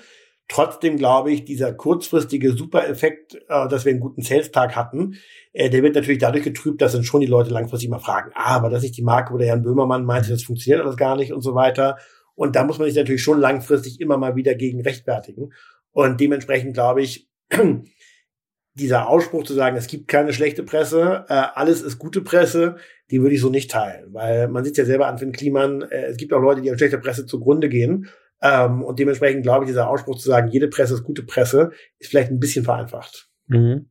[0.50, 5.16] Trotzdem glaube ich, dieser kurzfristige Super-Effekt, äh, dass wir einen guten Sales-Tag hatten,
[5.54, 8.56] äh, der wird natürlich dadurch getrübt, dass dann schon die Leute langfristig mal fragen, ah,
[8.56, 11.16] aber das ist nicht die Marke, wo der Jan Böhmermann meinte, das funktioniert alles gar
[11.16, 11.98] nicht und so weiter.
[12.36, 15.52] Und da muss man sich natürlich schon langfristig immer mal wieder gegen rechtfertigen.
[16.00, 17.30] Und dementsprechend glaube ich,
[18.74, 22.78] dieser Ausspruch zu sagen, es gibt keine schlechte Presse, äh, alles ist gute Presse,
[23.12, 26.06] die würde ich so nicht teilen, weil man sieht ja selber an Finn Kliman, äh,
[26.06, 28.08] es gibt auch Leute, die an schlechter Presse zugrunde gehen.
[28.42, 32.12] Ähm, und dementsprechend glaube ich, dieser Ausspruch zu sagen, jede Presse ist gute Presse, ist
[32.12, 33.28] vielleicht ein bisschen vereinfacht.
[33.48, 33.90] Mhm.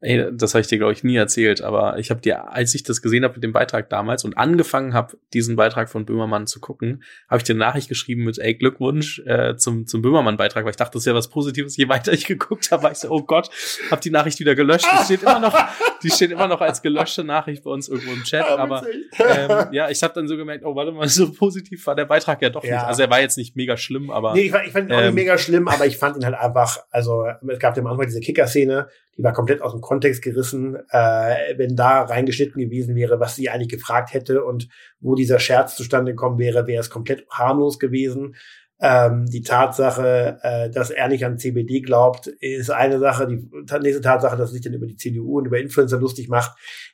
[0.00, 2.84] Ey, das habe ich dir, glaube ich, nie erzählt, aber ich habe dir, als ich
[2.84, 6.60] das gesehen habe mit dem Beitrag damals und angefangen habe, diesen Beitrag von Böhmermann zu
[6.60, 10.70] gucken, habe ich dir eine Nachricht geschrieben mit, ey, Glückwunsch äh, zum, zum Böhmermann-Beitrag, weil
[10.70, 11.76] ich dachte, das ist ja was Positives.
[11.76, 13.50] Je weiter ich geguckt habe, war ich so, oh Gott,
[13.90, 14.86] habe die Nachricht wieder gelöscht.
[15.00, 15.58] Die steht immer noch,
[16.04, 18.44] die steht immer noch als gelöschte Nachricht bei uns irgendwo im Chat.
[18.44, 18.84] Ah, aber
[19.18, 22.40] ähm, ja, ich habe dann so gemerkt, oh, warte mal, so positiv war der Beitrag
[22.40, 22.76] ja doch ja.
[22.76, 22.86] nicht.
[22.86, 24.34] Also er war jetzt nicht mega schlimm, aber.
[24.34, 26.24] Nee, ich fand, ich fand ihn auch nicht ähm, mega schlimm, aber ich fand ihn
[26.24, 30.22] halt einfach, also es gab ja manchmal diese Kicker-Szene, die war komplett aus dem Kontext
[30.22, 30.76] gerissen.
[30.90, 34.68] Äh, wenn da reingeschnitten gewesen wäre, was sie eigentlich gefragt hätte und
[35.00, 38.36] wo dieser Scherz zustande gekommen wäre, wäre es komplett harmlos gewesen.
[38.80, 43.26] Ähm, die Tatsache, äh, dass er nicht an CBD glaubt, ist eine Sache.
[43.26, 43.48] Die
[43.80, 46.52] nächste Tatsache, dass er sich dann über die CDU und über Influencer lustig macht.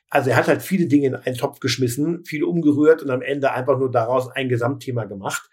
[0.09, 3.51] Also er hat halt viele Dinge in einen Topf geschmissen, viele umgerührt und am Ende
[3.51, 5.49] einfach nur daraus ein Gesamtthema gemacht.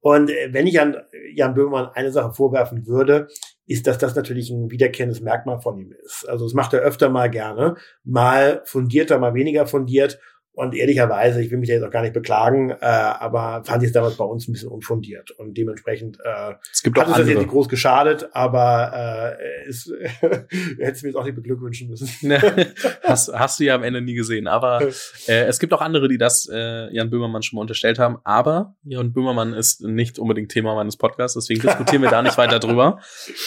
[0.00, 0.96] Und äh, wenn ich an
[1.34, 3.28] Jan Böhmermann eine Sache vorwerfen würde,
[3.66, 6.28] ist, dass das natürlich ein wiederkehrendes Merkmal von ihm ist.
[6.28, 10.20] Also das macht er öfter mal gerne, mal fundierter, mal weniger fundiert.
[10.56, 13.88] Und ehrlicherweise, ich will mich da jetzt auch gar nicht beklagen, äh, aber fand ich
[13.88, 15.30] es damals bei uns ein bisschen unfundiert.
[15.32, 19.92] Und dementsprechend äh, es gibt hat es das jetzt nicht groß geschadet, aber äh, es,
[20.20, 20.46] hätte
[20.78, 22.32] es mir jetzt auch nicht beglückwünschen müssen.
[23.02, 24.48] hast, hast du ja am Ende nie gesehen.
[24.48, 24.80] Aber
[25.28, 28.16] äh, es gibt auch andere, die das äh, Jan Böhmermann schon mal unterstellt haben.
[28.24, 32.60] Aber Jan Böhmermann ist nicht unbedingt Thema meines Podcasts, deswegen diskutieren wir da nicht weiter
[32.60, 33.00] drüber.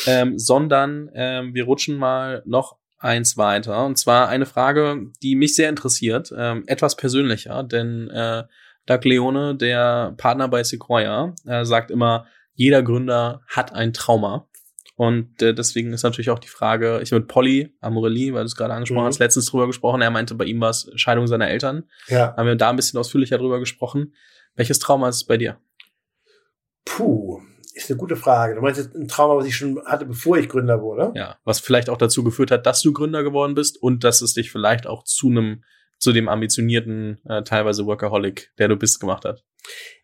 [0.06, 3.86] Ähm, sondern ähm, wir rutschen mal noch eins weiter.
[3.86, 8.44] Und zwar eine Frage, die mich sehr interessiert, ähm, etwas persönlicher, denn äh,
[8.86, 14.48] Doug Leone, der Partner bei Sequoia, äh, sagt immer, jeder Gründer hat ein Trauma.
[14.96, 18.56] Und äh, deswegen ist natürlich auch die Frage, ich mit Polly Amorelli, weil du es
[18.58, 19.08] gerade angesprochen mhm.
[19.08, 20.02] hast, letztens drüber gesprochen.
[20.02, 21.86] Er meinte, bei ihm war es Scheidung seiner Eltern.
[22.08, 22.36] Ja.
[22.36, 24.14] Haben wir da ein bisschen ausführlicher drüber gesprochen.
[24.56, 25.58] Welches Trauma ist es bei dir?
[26.84, 27.40] Puh,
[27.84, 28.56] ist eine gute Frage.
[28.56, 31.12] Du meinst jetzt ein Trauma, was ich schon hatte, bevor ich Gründer wurde?
[31.16, 34.34] Ja, was vielleicht auch dazu geführt hat, dass du Gründer geworden bist und dass es
[34.34, 35.64] dich vielleicht auch zu einem,
[35.98, 39.44] zu dem ambitionierten, äh, teilweise Workaholic, der du bist, gemacht hat.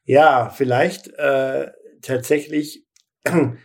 [0.03, 1.71] Ja, vielleicht äh,
[2.01, 2.85] tatsächlich,
[3.25, 3.57] ähm,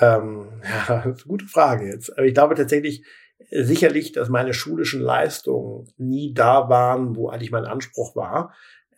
[0.00, 2.16] ja, eine gute Frage jetzt.
[2.16, 3.04] Aber ich glaube tatsächlich,
[3.50, 8.54] äh, sicherlich, dass meine schulischen Leistungen nie da waren, wo eigentlich mein Anspruch war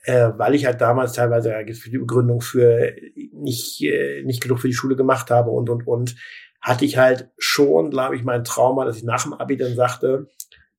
[0.08, 2.94] äh, weil ich halt damals teilweise äh, für die Begründung für
[3.32, 6.16] nicht, äh, nicht genug für die Schule gemacht habe und, und, und,
[6.60, 10.26] hatte ich halt schon, glaube ich, mein Trauma, dass ich nach dem Abi dann sagte,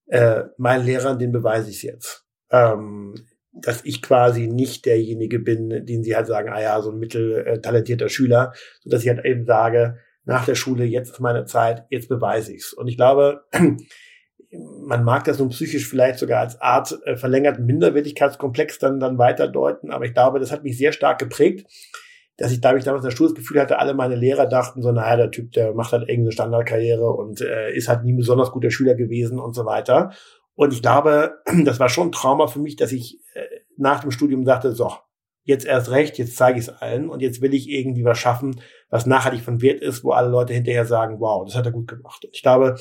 [0.07, 2.25] äh, meinen Lehrern, den beweise ich jetzt.
[2.51, 3.13] Ähm,
[3.53, 8.09] dass ich quasi nicht derjenige bin, den sie halt sagen, ah ja, so ein mitteltalentierter
[8.09, 8.51] Schüler,
[8.81, 12.53] so dass ich halt eben sage, nach der Schule, jetzt ist meine Zeit, jetzt beweise
[12.53, 12.73] ich's.
[12.73, 13.45] Und ich glaube,
[14.51, 19.47] man mag das nun psychisch vielleicht sogar als Art äh, verlängerten Minderwertigkeitskomplex dann, dann weiter
[19.47, 21.67] deuten, aber ich glaube, das hat mich sehr stark geprägt,
[22.37, 24.81] dass ich, da ich damals in der Schule das Gefühl hatte, alle meine Lehrer dachten
[24.81, 28.51] so, naja, der Typ, der macht halt irgendeine Standardkarriere und äh, ist halt nie besonders
[28.51, 30.11] guter Schüler gewesen und so weiter.
[30.55, 31.35] Und ich glaube,
[31.65, 33.41] das war schon ein Trauma für mich, dass ich äh,
[33.77, 34.91] nach dem Studium sagte, so,
[35.43, 38.61] jetzt erst recht, jetzt zeige ich es allen und jetzt will ich irgendwie was schaffen,
[38.89, 41.87] was nachhaltig von Wert ist, wo alle Leute hinterher sagen, wow, das hat er gut
[41.87, 42.23] gemacht.
[42.23, 42.75] Und ich glaube,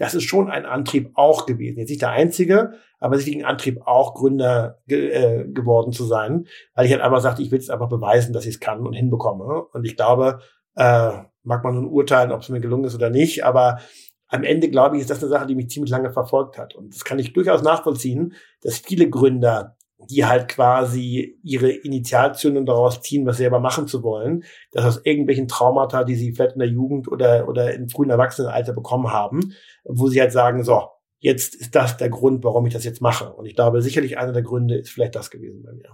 [0.00, 1.78] das ist schon ein Antrieb auch gewesen.
[1.78, 6.46] Jetzt nicht der einzige, aber sicherlich ein Antrieb auch Gründer ge äh, geworden zu sein,
[6.74, 8.94] weil ich halt einfach sagte, ich will es einfach beweisen, dass ich es kann und
[8.94, 9.62] hinbekomme.
[9.74, 10.40] Und ich glaube,
[10.74, 13.80] äh, mag man nun urteilen, ob es mir gelungen ist oder nicht, aber
[14.28, 16.74] am Ende, glaube ich, ist das eine Sache, die mich ziemlich lange verfolgt hat.
[16.74, 18.32] Und das kann ich durchaus nachvollziehen,
[18.62, 19.76] dass viele Gründer
[20.08, 25.48] die halt quasi ihre Initialzündung daraus ziehen, was selber machen zu wollen, dass aus irgendwelchen
[25.48, 30.08] Traumata, die sie vielleicht in der Jugend oder, oder im frühen Erwachsenenalter bekommen haben, wo
[30.08, 30.88] sie halt sagen, so,
[31.18, 33.32] jetzt ist das der Grund, warum ich das jetzt mache.
[33.32, 35.90] Und ich glaube, sicherlich einer der Gründe ist vielleicht das gewesen bei mir.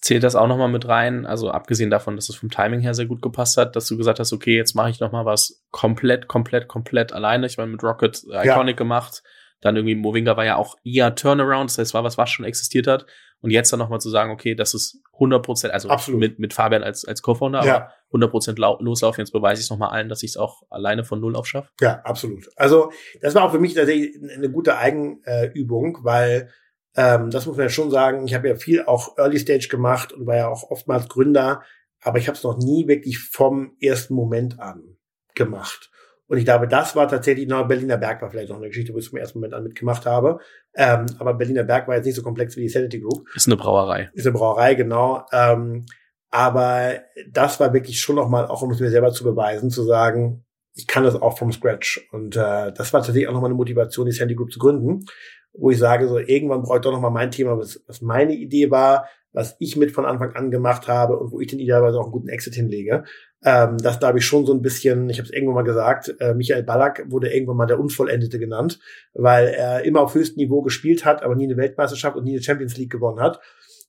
[0.00, 1.26] Zählt das auch nochmal mit rein?
[1.26, 4.18] Also abgesehen davon, dass es vom Timing her sehr gut gepasst hat, dass du gesagt
[4.18, 7.46] hast, okay, jetzt mache ich nochmal was komplett, komplett, komplett alleine.
[7.46, 8.76] Ich meine, mit Rocket Iconic ja.
[8.76, 9.22] gemacht
[9.60, 12.86] dann irgendwie Movinga war ja auch eher Turnaround, das heißt, war was, was schon existiert
[12.86, 13.06] hat.
[13.42, 16.20] Und jetzt dann nochmal zu sagen, okay, das ist 100 Prozent, also Absolut.
[16.20, 17.76] mit, mit Fabian als, als Co-Founder, ja.
[17.76, 19.22] aber 100 Prozent loslaufen.
[19.22, 21.70] Jetzt beweise ich es nochmal allen, dass ich es auch alleine von Null auf schaffe.
[21.80, 22.50] Ja, absolut.
[22.56, 22.92] Also,
[23.22, 26.50] das war auch für mich tatsächlich eine gute Eigenübung, weil
[26.96, 28.26] ähm, das muss man ja schon sagen.
[28.26, 31.62] Ich habe ja viel auch Early Stage gemacht und war ja auch oftmals Gründer,
[32.02, 34.96] aber ich habe es noch nie wirklich vom ersten Moment an
[35.34, 35.90] gemacht.
[36.30, 38.98] Und ich glaube, das war tatsächlich noch Berliner Berg war vielleicht noch eine Geschichte, wo
[38.98, 40.38] ich es vom ersten Moment an mitgemacht habe.
[40.76, 43.26] Ähm, aber Berliner Berg war jetzt nicht so komplex wie die Sanity Group.
[43.34, 44.10] Ist eine Brauerei.
[44.12, 45.26] Ist eine Brauerei, genau.
[45.32, 45.86] Ähm,
[46.30, 50.44] aber das war wirklich schon nochmal, auch um es mir selber zu beweisen, zu sagen,
[50.76, 52.08] ich kann das auch vom Scratch.
[52.12, 55.06] Und äh, das war tatsächlich auch nochmal eine Motivation, die Sandy Group zu gründen,
[55.52, 58.70] wo ich sage, so irgendwann brauche ich doch nochmal mein Thema, was, was meine Idee
[58.70, 62.04] war, was ich mit von Anfang an gemacht habe und wo ich dann idealerweise auch
[62.04, 63.02] einen guten Exit hinlege.
[63.42, 66.14] Ähm, das da habe ich schon so ein bisschen, ich habe es irgendwann mal gesagt,
[66.20, 68.78] äh, Michael Ballack wurde irgendwann mal der Unvollendete genannt,
[69.14, 72.42] weil er immer auf höchstem Niveau gespielt hat, aber nie eine Weltmeisterschaft und nie eine
[72.42, 73.40] Champions League gewonnen hat.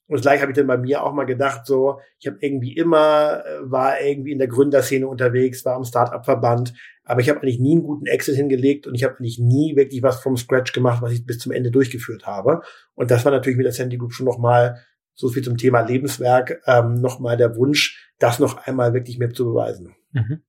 [0.07, 2.73] Und das gleiche habe ich dann bei mir auch mal gedacht, so, ich habe irgendwie
[2.73, 6.73] immer, äh, war irgendwie in der Gründerszene unterwegs, war am Startup-Verband,
[7.03, 10.01] aber ich habe eigentlich nie einen guten Exit hingelegt und ich habe eigentlich nie wirklich
[10.03, 12.61] was vom Scratch gemacht, was ich bis zum Ende durchgeführt habe.
[12.93, 14.81] Und das war natürlich mit der Sandy Group schon nochmal
[15.13, 19.45] so viel zum Thema Lebenswerk, ähm, nochmal der Wunsch, das noch einmal wirklich mehr zu
[19.45, 19.95] beweisen.
[20.11, 20.41] Mhm.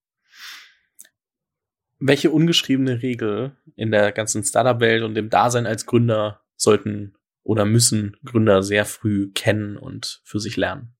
[1.98, 7.14] Welche ungeschriebene Regel in der ganzen Startup-Welt und dem Dasein als Gründer sollten
[7.44, 10.94] oder müssen Gründer sehr früh kennen und für sich lernen?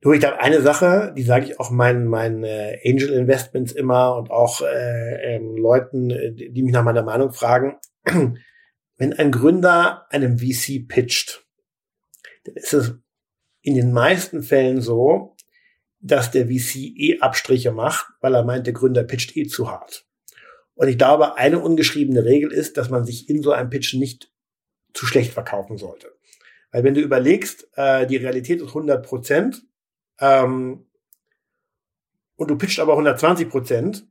[0.00, 4.16] Du, ich glaube, eine Sache, die sage ich auch meinen, meinen äh, Angel Investments immer
[4.16, 7.78] und auch äh, ähm, Leuten, äh, die mich nach meiner Meinung fragen.
[8.96, 11.46] Wenn ein Gründer einem VC pitcht,
[12.44, 12.94] dann ist es
[13.62, 15.33] in den meisten Fällen so,
[16.04, 20.06] dass der VC eh Abstriche macht, weil er meint, der Gründer pitcht eh zu hart.
[20.74, 24.30] Und ich glaube, eine ungeschriebene Regel ist, dass man sich in so einem Pitch nicht
[24.92, 26.12] zu schlecht verkaufen sollte.
[26.72, 29.62] Weil wenn du überlegst, äh, die Realität ist 100 Prozent
[30.20, 30.86] ähm,
[32.36, 34.06] und du pitcht aber 120 Prozent,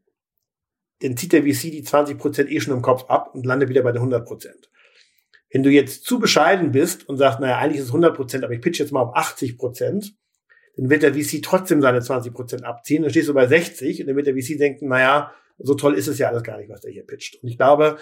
[1.02, 3.84] dann zieht der VC die 20 Prozent eh schon im Kopf ab und landet wieder
[3.84, 4.72] bei den 100 Prozent.
[5.52, 8.54] Wenn du jetzt zu bescheiden bist und sagst, naja, eigentlich ist es 100 Prozent, aber
[8.54, 10.16] ich pitch jetzt mal auf 80 Prozent,
[10.76, 14.08] dann wird der VC trotzdem seine 20 Prozent abziehen, dann stehst du bei 60 und
[14.08, 16.82] dann wird der VC denken, naja, so toll ist es ja alles gar nicht, was
[16.82, 17.42] der hier pitcht.
[17.42, 17.98] Und ich glaube,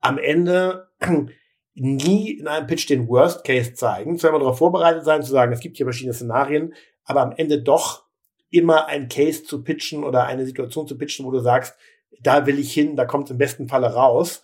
[0.00, 0.88] am Ende
[1.74, 5.52] nie in einem Pitch den Worst Case zeigen, zwar immer darauf vorbereitet sein, zu sagen,
[5.52, 6.74] es gibt hier verschiedene Szenarien,
[7.04, 8.06] aber am Ende doch
[8.50, 11.76] immer ein Case zu pitchen oder eine Situation zu pitchen, wo du sagst,
[12.20, 14.42] da will ich hin, da kommt es im besten Falle raus.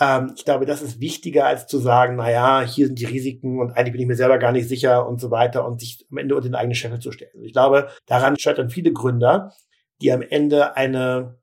[0.00, 3.60] Ähm, ich glaube, das ist wichtiger, als zu sagen, na ja, hier sind die Risiken
[3.60, 6.18] und eigentlich bin ich mir selber gar nicht sicher und so weiter und sich am
[6.18, 7.42] Ende unter den eigenen Scheffel zu stellen.
[7.42, 9.52] Ich glaube, daran scheitern viele Gründer,
[10.00, 11.42] die am Ende eine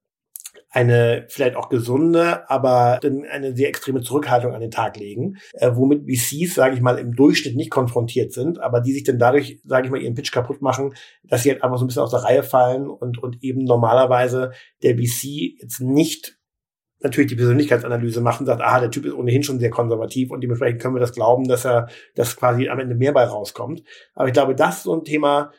[0.72, 6.04] eine vielleicht auch gesunde, aber eine sehr extreme Zurückhaltung an den Tag legen, äh, womit
[6.04, 9.88] VCs, sage ich mal, im Durchschnitt nicht konfrontiert sind, aber die sich dann dadurch, sage
[9.88, 10.94] ich mal, ihren Pitch kaputt machen,
[11.24, 14.52] dass sie halt einfach so ein bisschen aus der Reihe fallen und, und eben normalerweise
[14.84, 16.39] der VC jetzt nicht
[17.02, 20.82] natürlich die Persönlichkeitsanalyse machen, sagt, ah, der Typ ist ohnehin schon sehr konservativ und dementsprechend
[20.82, 23.84] können wir das glauben, dass er, dass quasi am Ende mehr bei rauskommt.
[24.16, 25.52] Aber ich glaube, das ist so ein Thema,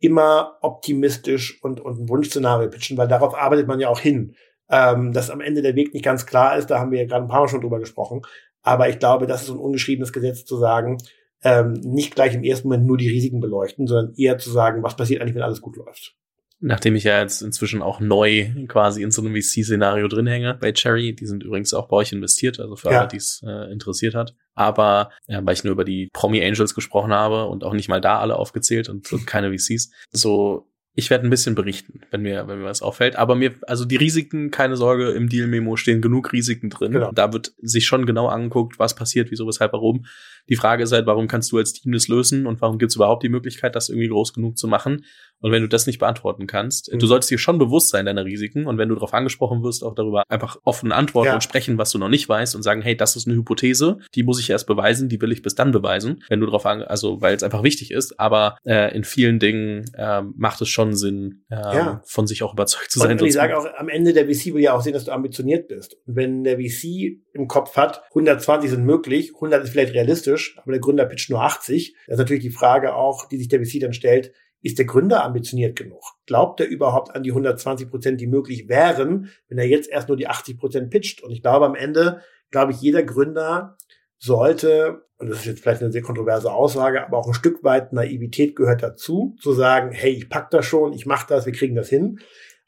[0.00, 4.34] immer optimistisch und, und ein Wunschszenario pitchen, weil darauf arbeitet man ja auch hin
[4.70, 6.66] ähm, dass am Ende der Weg nicht ganz klar ist.
[6.66, 8.22] Da haben wir ja gerade ein paar Mal schon drüber gesprochen.
[8.62, 10.98] Aber ich glaube, das ist so ein ungeschriebenes Gesetz zu sagen,
[11.42, 14.96] ähm, nicht gleich im ersten Moment nur die Risiken beleuchten, sondern eher zu sagen, was
[14.96, 16.16] passiert eigentlich, wenn alles gut läuft.
[16.60, 20.72] Nachdem ich ja jetzt inzwischen auch neu quasi in so einem VC-Szenario drin hänge bei
[20.72, 23.00] Cherry, die sind übrigens auch bei euch investiert, also für ja.
[23.00, 24.34] alle, die es äh, interessiert hat.
[24.54, 28.00] Aber ja, weil ich nur über die Promi Angels gesprochen habe und auch nicht mal
[28.00, 32.48] da alle aufgezählt und, und keine VCs, so ich werde ein bisschen berichten, wenn mir,
[32.48, 33.14] wenn mir was auffällt.
[33.14, 36.90] Aber mir, also die Risiken, keine Sorge, im Deal-Memo stehen genug Risiken drin.
[36.90, 37.12] Genau.
[37.12, 40.06] Da wird sich schon genau angeguckt, was passiert, wieso, weshalb, warum.
[40.48, 42.96] Die Frage ist halt, warum kannst du als Team das lösen und warum gibt es
[42.96, 45.04] überhaupt die Möglichkeit, das irgendwie groß genug zu machen?
[45.40, 46.98] Und wenn du das nicht beantworten kannst, mhm.
[46.98, 49.94] du solltest dir schon bewusst sein deiner Risiken und wenn du darauf angesprochen wirst, auch
[49.94, 51.34] darüber einfach offen antworten ja.
[51.34, 54.22] und sprechen, was du noch nicht weißt und sagen, hey, das ist eine Hypothese, die
[54.22, 57.20] muss ich erst beweisen, die will ich bis dann beweisen, wenn du darauf an, also
[57.20, 61.44] weil es einfach wichtig ist, aber äh, in vielen Dingen äh, macht es schon Sinn,
[61.50, 62.02] äh, ja.
[62.06, 63.18] von sich auch überzeugt zu sein.
[63.18, 65.68] Und ich sage auch, am Ende der VC will ja auch sehen, dass du ambitioniert
[65.68, 65.96] bist.
[66.06, 70.72] Und wenn der VC im Kopf hat, 120 sind möglich, 100 ist vielleicht realistisch, aber
[70.72, 73.80] der Gründer pitcht nur 80, das ist natürlich die Frage auch, die sich der VC
[73.80, 74.32] dann stellt,
[74.62, 76.02] ist der Gründer ambitioniert genug?
[76.26, 80.16] Glaubt er überhaupt an die 120 Prozent, die möglich wären, wenn er jetzt erst nur
[80.16, 81.22] die 80 Prozent pitcht?
[81.22, 83.76] Und ich glaube, am Ende, glaube ich, jeder Gründer
[84.18, 87.92] sollte, und das ist jetzt vielleicht eine sehr kontroverse Aussage, aber auch ein Stück weit
[87.92, 91.76] Naivität gehört dazu, zu sagen, hey, ich pack das schon, ich mache das, wir kriegen
[91.76, 92.18] das hin.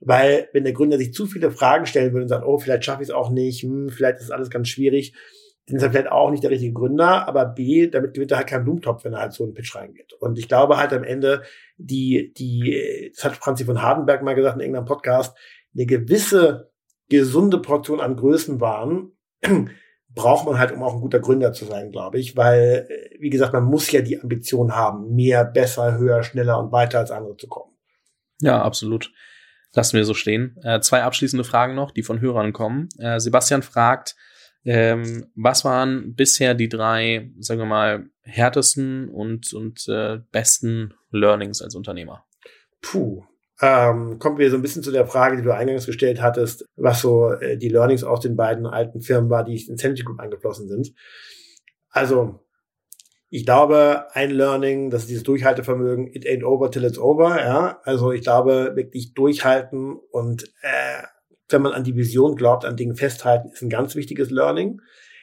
[0.00, 3.02] Weil wenn der Gründer sich zu viele Fragen stellen würde und sagt, oh, vielleicht schaffe
[3.02, 5.14] ich es auch nicht, hm, vielleicht ist alles ganz schwierig,
[5.66, 8.48] dann ist er vielleicht auch nicht der richtige Gründer, aber B, damit gewinnt er halt
[8.48, 10.14] keinen Blumentopf, wenn er halt so einen Pitch reingeht.
[10.14, 11.42] Und ich glaube halt am Ende,
[11.84, 15.36] die, die, das hat Franzi von Hardenberg mal gesagt in irgendeinem Podcast,
[15.74, 16.70] eine gewisse
[17.08, 19.12] gesunde Portion an Größenwahn
[20.14, 23.52] braucht man halt, um auch ein guter Gründer zu sein, glaube ich, weil, wie gesagt,
[23.52, 27.48] man muss ja die Ambition haben, mehr, besser, höher, schneller und weiter als andere zu
[27.48, 27.72] kommen.
[28.40, 29.12] Ja, absolut.
[29.72, 30.56] Lassen wir so stehen.
[30.64, 32.88] Äh, zwei abschließende Fragen noch, die von Hörern kommen.
[32.98, 34.16] Äh, Sebastian fragt,
[34.64, 41.62] ähm, was waren bisher die drei, sagen wir mal, härtesten und, und äh, besten Learnings
[41.62, 42.24] als Unternehmer?
[42.82, 43.24] Puh.
[43.62, 47.02] Ähm, kommen wir so ein bisschen zu der Frage, die du eingangs gestellt hattest, was
[47.02, 50.66] so äh, die Learnings aus den beiden alten Firmen war, die in Sanity Group eingeflossen
[50.66, 50.94] sind.
[51.90, 52.40] Also,
[53.28, 57.80] ich glaube, ein Learning, das ist dieses Durchhaltevermögen, it ain't over till it's over, ja.
[57.84, 61.02] Also ich glaube, wirklich durchhalten und äh,
[61.52, 64.80] wenn man an die Vision glaubt, an Dingen festhalten, ist ein ganz wichtiges Learning.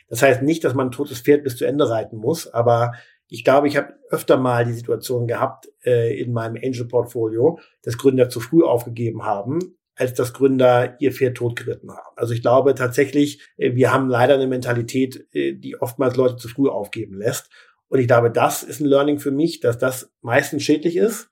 [0.10, 2.94] Das heißt nicht, dass man ein totes Pferd bis zu Ende reiten muss, aber
[3.30, 8.30] ich glaube, ich habe öfter mal die Situation gehabt äh, in meinem Angel-Portfolio, dass Gründer
[8.30, 9.60] zu früh aufgegeben haben,
[9.96, 12.16] als dass Gründer ihr Pferd totgeritten haben.
[12.16, 16.48] Also ich glaube tatsächlich, äh, wir haben leider eine Mentalität, äh, die oftmals Leute zu
[16.48, 17.50] früh aufgeben lässt.
[17.90, 21.30] Und ich glaube, das ist ein Learning für mich, dass das meistens schädlich ist.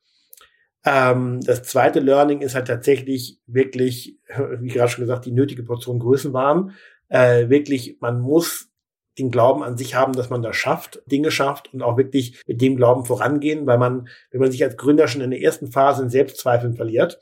[0.86, 4.20] Ähm, das zweite Learning ist halt tatsächlich wirklich,
[4.60, 6.72] wie gerade schon gesagt, die nötige Portion Größenwahn.
[7.10, 8.70] Äh, wirklich, man muss
[9.18, 12.62] den Glauben an sich haben, dass man das schafft, Dinge schafft und auch wirklich mit
[12.62, 16.04] dem Glauben vorangehen, weil man, wenn man sich als Gründer schon in der ersten Phase
[16.04, 17.20] in Selbstzweifeln verliert,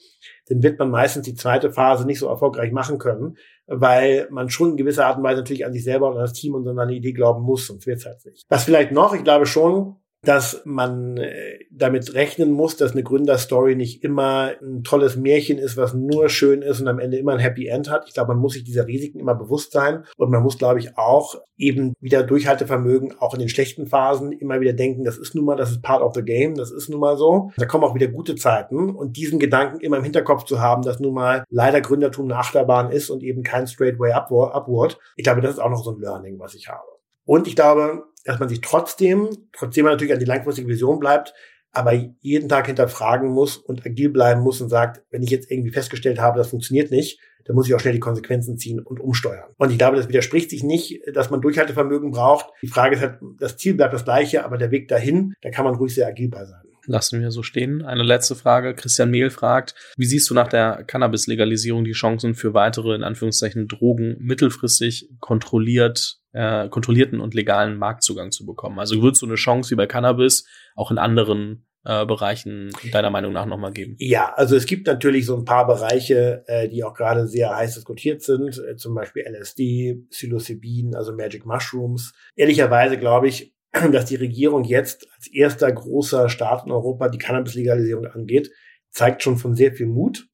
[0.48, 3.38] dann wird man meistens die zweite Phase nicht so erfolgreich machen können,
[3.68, 6.34] weil man schon in gewisser Art und Weise natürlich an sich selber und an das
[6.34, 8.44] Team und an seine Idee glauben muss, sonst wird's halt nicht.
[8.50, 13.76] Was vielleicht noch, ich glaube schon, dass man äh, damit rechnen muss, dass eine Gründerstory
[13.76, 17.40] nicht immer ein tolles Märchen ist, was nur schön ist und am Ende immer ein
[17.40, 18.06] Happy End hat.
[18.08, 20.98] Ich glaube, man muss sich dieser Risiken immer bewusst sein und man muss, glaube ich,
[20.98, 25.46] auch eben wieder Durchhaltevermögen auch in den schlechten Phasen immer wieder denken, das ist nun
[25.46, 27.52] mal, das ist part of the game, das ist nun mal so.
[27.58, 31.00] Da kommen auch wieder gute Zeiten und diesen Gedanken immer im Hinterkopf zu haben, dass
[31.00, 34.98] nun mal leider Gründertum eine Achterbahn ist und eben kein straight way upward.
[35.18, 36.93] Ich glaube, das ist auch noch so ein Learning, was ich habe.
[37.26, 41.34] Und ich glaube, dass man sich trotzdem, trotzdem man natürlich an die langfristige Vision bleibt,
[41.72, 45.72] aber jeden Tag hinterfragen muss und agil bleiben muss und sagt, wenn ich jetzt irgendwie
[45.72, 49.50] festgestellt habe, das funktioniert nicht, dann muss ich auch schnell die Konsequenzen ziehen und umsteuern.
[49.58, 52.50] Und ich glaube, das widerspricht sich nicht, dass man Durchhaltevermögen braucht.
[52.62, 55.66] Die Frage ist halt, das Ziel bleibt das gleiche, aber der Weg dahin, da kann
[55.66, 56.63] man ruhig sehr agil bei sein.
[56.86, 57.84] Lassen wir so stehen.
[57.84, 58.74] Eine letzte Frage.
[58.76, 63.68] Christian Mehl fragt, wie siehst du nach der Cannabis-Legalisierung die Chancen für weitere, in Anführungszeichen,
[63.68, 68.80] Drogen mittelfristig kontrolliert, äh, kontrollierten und legalen Marktzugang zu bekommen?
[68.80, 73.34] Also wird so eine Chance wie bei Cannabis auch in anderen äh, Bereichen deiner Meinung
[73.34, 73.96] nach nochmal geben?
[74.00, 77.76] Ja, also es gibt natürlich so ein paar Bereiche, äh, die auch gerade sehr heiß
[77.76, 82.14] diskutiert sind, äh, zum Beispiel LSD, Psilocybin, also Magic Mushrooms.
[82.36, 83.53] Ehrlicherweise glaube ich,
[83.92, 88.52] dass die Regierung jetzt als erster großer Staat in Europa die Cannabis-Legalisierung angeht,
[88.90, 90.28] zeigt schon von sehr viel Mut.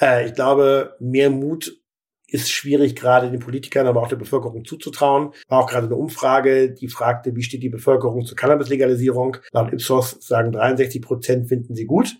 [0.00, 1.76] Äh, ich glaube, mehr Mut
[2.28, 5.32] ist schwierig, gerade den Politikern, aber auch der Bevölkerung zuzutrauen.
[5.48, 9.38] War auch gerade eine Umfrage, die fragte, wie steht die Bevölkerung zur Cannabis-Legalisierung?
[9.50, 12.14] Laut Ipsos sagen 63 Prozent finden sie gut.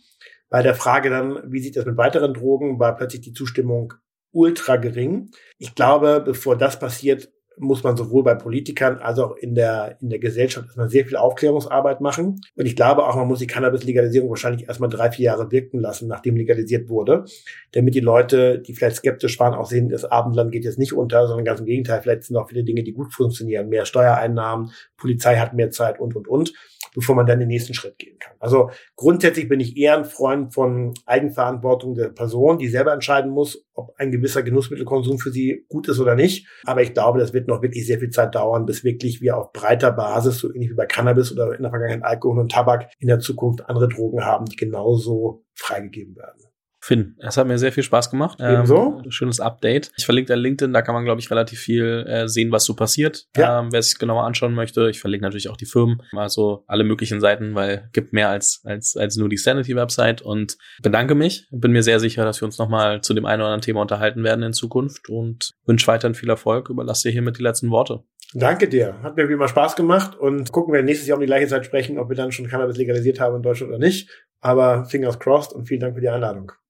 [0.48, 3.94] Bei der Frage dann, wie sieht das mit weiteren Drogen, war plötzlich die Zustimmung
[4.32, 5.30] ultra gering.
[5.59, 7.30] Ich glaube, bevor das passiert,
[7.61, 11.16] muss man sowohl bei Politikern als auch in der, in der Gesellschaft erstmal sehr viel
[11.16, 12.40] Aufklärungsarbeit machen.
[12.56, 16.08] Und ich glaube auch, man muss die Cannabis-Legalisierung wahrscheinlich erstmal drei, vier Jahre wirken lassen,
[16.08, 17.24] nachdem legalisiert wurde,
[17.72, 21.26] damit die Leute, die vielleicht skeptisch waren, auch sehen, das Abendland geht jetzt nicht unter,
[21.26, 23.68] sondern ganz im Gegenteil, vielleicht sind auch viele Dinge, die gut funktionieren.
[23.68, 26.52] Mehr Steuereinnahmen, Polizei hat mehr Zeit und, und, und
[26.95, 28.34] bevor man dann den nächsten Schritt gehen kann.
[28.38, 33.64] Also grundsätzlich bin ich eher ein Freund von Eigenverantwortung der Person, die selber entscheiden muss,
[33.74, 36.47] ob ein gewisser Genussmittelkonsum für sie gut ist oder nicht.
[36.64, 39.53] Aber ich glaube, das wird noch wirklich sehr viel Zeit dauern, bis wirklich wir auf
[39.53, 43.09] breiter Basis, so ähnlich wie bei Cannabis oder in der Vergangenheit Alkohol und Tabak, in
[43.09, 46.49] der Zukunft andere Drogen haben, die genauso freigegeben werden.
[46.91, 48.41] Finn, es hat mir sehr viel Spaß gemacht.
[48.41, 49.01] Ebenso.
[49.05, 49.93] Ähm, schönes Update.
[49.97, 52.74] Ich verlinke dein LinkedIn, da kann man, glaube ich, relativ viel äh, sehen, was so
[52.74, 53.28] passiert.
[53.36, 53.61] Ja.
[53.61, 54.91] Ähm, wer sich genauer anschauen möchte.
[54.91, 58.97] Ich verlinke natürlich auch die Firmen, also alle möglichen Seiten, weil gibt mehr als, als,
[58.97, 61.47] als nur die Sanity-Website und bedanke mich.
[61.53, 64.24] Bin mir sehr sicher, dass wir uns nochmal zu dem einen oder anderen Thema unterhalten
[64.24, 66.70] werden in Zukunft und wünsche weiterhin viel Erfolg.
[66.70, 68.03] Überlasse dir hiermit die letzten Worte.
[68.34, 69.01] Danke dir.
[69.05, 71.64] Hat mir wie immer Spaß gemacht und gucken wir nächstes Jahr um die gleiche Zeit
[71.64, 74.11] sprechen, ob wir dann schon Cannabis legalisiert haben in Deutschland oder nicht.
[74.41, 76.51] Aber fingers crossed und vielen Dank für die Einladung.